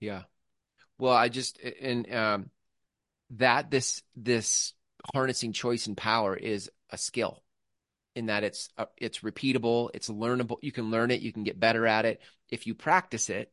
yeah. 0.00 0.22
Well, 0.98 1.14
I 1.14 1.28
just 1.28 1.60
and 1.60 2.12
um, 2.14 2.50
that 3.32 3.70
this 3.70 4.02
this 4.16 4.74
harnessing 5.14 5.52
choice 5.52 5.86
and 5.86 5.96
power 5.96 6.36
is 6.36 6.70
a 6.90 6.98
skill 6.98 7.42
in 8.16 8.26
that 8.26 8.44
it's 8.44 8.70
uh, 8.78 8.86
it's 8.98 9.20
repeatable, 9.20 9.90
it's 9.94 10.10
learnable. 10.10 10.58
You 10.62 10.72
can 10.72 10.90
learn 10.90 11.10
it, 11.10 11.22
you 11.22 11.32
can 11.32 11.44
get 11.44 11.60
better 11.60 11.86
at 11.86 12.06
it 12.06 12.20
if 12.54 12.66
you 12.66 12.74
practice 12.74 13.28
it, 13.28 13.52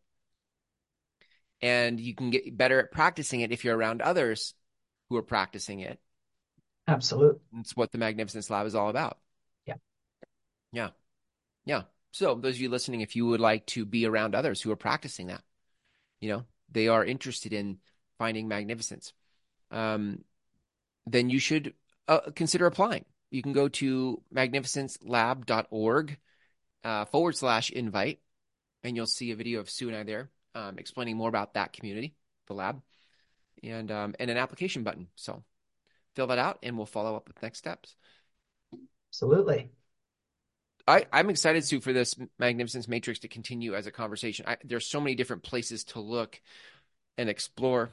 and 1.61 1.99
you 1.99 2.15
can 2.15 2.29
get 2.29 2.57
better 2.57 2.79
at 2.79 2.91
practicing 2.91 3.41
it 3.41 3.51
if 3.51 3.63
you're 3.63 3.77
around 3.77 4.01
others 4.01 4.53
who 5.09 5.17
are 5.17 5.23
practicing 5.23 5.81
it. 5.81 5.99
absolutely 6.87 7.41
It's 7.59 7.75
what 7.75 7.91
the 7.91 7.97
Magnificence 7.97 8.49
Lab 8.49 8.65
is 8.65 8.75
all 8.75 8.89
about. 8.89 9.17
yeah 9.65 9.75
Yeah. 10.71 10.89
Yeah. 11.65 11.83
So, 12.11 12.35
those 12.35 12.55
of 12.55 12.61
you 12.61 12.69
listening, 12.69 13.01
if 13.01 13.15
you 13.15 13.25
would 13.27 13.39
like 13.39 13.65
to 13.67 13.85
be 13.85 14.05
around 14.05 14.35
others 14.35 14.61
who 14.61 14.71
are 14.71 14.75
practicing 14.77 15.27
that, 15.27 15.41
you 16.19 16.29
know, 16.29 16.45
they 16.71 16.87
are 16.87 17.05
interested 17.05 17.53
in 17.53 17.77
finding 18.17 18.47
magnificence, 18.47 19.13
um, 19.71 20.23
then 21.05 21.29
you 21.29 21.39
should 21.39 21.73
uh, 22.07 22.31
consider 22.35 22.65
applying. 22.65 23.05
You 23.29 23.41
can 23.41 23.53
go 23.53 23.69
to 23.69 24.21
magnificencelab.org 24.33 26.17
uh, 26.83 27.05
forward 27.05 27.35
slash 27.35 27.69
invite, 27.69 28.19
and 28.83 28.95
you'll 28.95 29.05
see 29.07 29.31
a 29.31 29.35
video 29.35 29.59
of 29.59 29.69
Sue 29.69 29.87
and 29.87 29.97
I 29.97 30.03
there 30.03 30.29
um, 30.55 30.77
explaining 30.77 31.17
more 31.17 31.29
about 31.29 31.53
that 31.53 31.73
community, 31.73 32.15
the 32.47 32.53
lab, 32.53 32.81
and 33.63 33.91
um, 33.91 34.15
and 34.19 34.31
an 34.31 34.37
application 34.37 34.83
button. 34.83 35.07
So 35.15 35.43
fill 36.15 36.27
that 36.27 36.39
out, 36.39 36.59
and 36.63 36.77
we'll 36.77 36.85
follow 36.85 37.15
up 37.15 37.27
with 37.27 37.41
next 37.41 37.59
steps. 37.59 37.95
absolutely 39.09 39.69
I, 40.87 41.05
I'm 41.13 41.29
excited, 41.29 41.63
Sue, 41.63 41.79
for 41.79 41.93
this 41.93 42.15
Magnificence 42.39 42.87
Matrix 42.87 43.19
to 43.19 43.27
continue 43.27 43.75
as 43.75 43.87
a 43.87 43.91
conversation. 43.91 44.45
I, 44.47 44.57
there's 44.63 44.87
so 44.87 44.99
many 44.99 45.15
different 45.15 45.43
places 45.43 45.83
to 45.85 45.99
look 45.99 46.41
and 47.17 47.29
explore, 47.29 47.91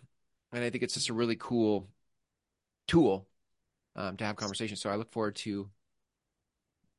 and 0.53 0.65
I 0.65 0.71
think 0.71 0.85
it's 0.85 0.95
just 0.95 1.11
a 1.11 1.15
really 1.15 1.37
cool 1.37 1.89
tool 2.87 3.29
um, 3.97 4.17
to 4.17 4.25
have 4.25 4.37
conversations. 4.37 4.81
So 4.81 4.91
I 4.91 4.97
look 4.97 5.13
forward 5.13 5.37
to 5.37 5.69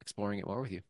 exploring 0.01 0.39
it 0.39 0.47
more 0.47 0.61
with 0.61 0.71
you. 0.71 0.81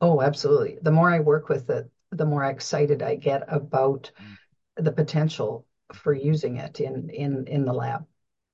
oh 0.00 0.20
absolutely 0.22 0.78
the 0.82 0.90
more 0.90 1.10
i 1.10 1.20
work 1.20 1.48
with 1.48 1.70
it 1.70 1.90
the 2.10 2.24
more 2.26 2.44
excited 2.44 3.02
i 3.02 3.14
get 3.16 3.42
about 3.48 4.10
Mm. 4.20 4.38
the 4.84 4.92
potential 4.92 5.66
for 5.94 6.12
using 6.12 6.56
it 6.56 6.80
in 6.80 7.10
in 7.10 7.46
in 7.46 7.64
the 7.64 7.72
lab 7.72 8.06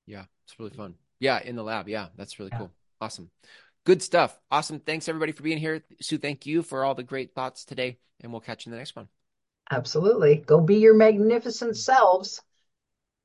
Yeah, 0.07 0.25
it's 0.45 0.59
really 0.59 0.71
fun. 0.77 0.95
Yeah, 1.21 1.41
in 1.43 1.57
the 1.57 1.63
lab. 1.65 1.89
Yeah, 1.89 2.09
that's 2.17 2.39
really 2.39 2.51
yeah 2.53 2.59
cool. 2.59 2.71
Awesome. 3.01 3.31
Good 3.85 4.03
stuff. 4.03 4.39
Awesome. 4.51 4.81
Thanks 4.81 5.09
everybody 5.09 5.33
for 5.33 5.43
being 5.43 5.59
here. 5.59 5.85
Sue, 6.01 6.19
thank 6.19 6.47
you 6.47 6.63
for 6.63 6.85
all 6.85 6.95
the 6.95 7.03
great 7.03 7.35
thoughts 7.35 7.65
today, 7.65 7.99
and 8.21 8.33
we'll 8.33 8.41
catch 8.41 8.67
you 8.67 8.71
in 8.71 8.73
the 8.73 8.79
next 8.79 8.97
one. 8.97 9.09
absolutely 9.71 10.37
go 10.37 10.61
be 10.61 10.77
your 10.77 10.95
magnificent 10.95 11.77
selves 11.77 12.43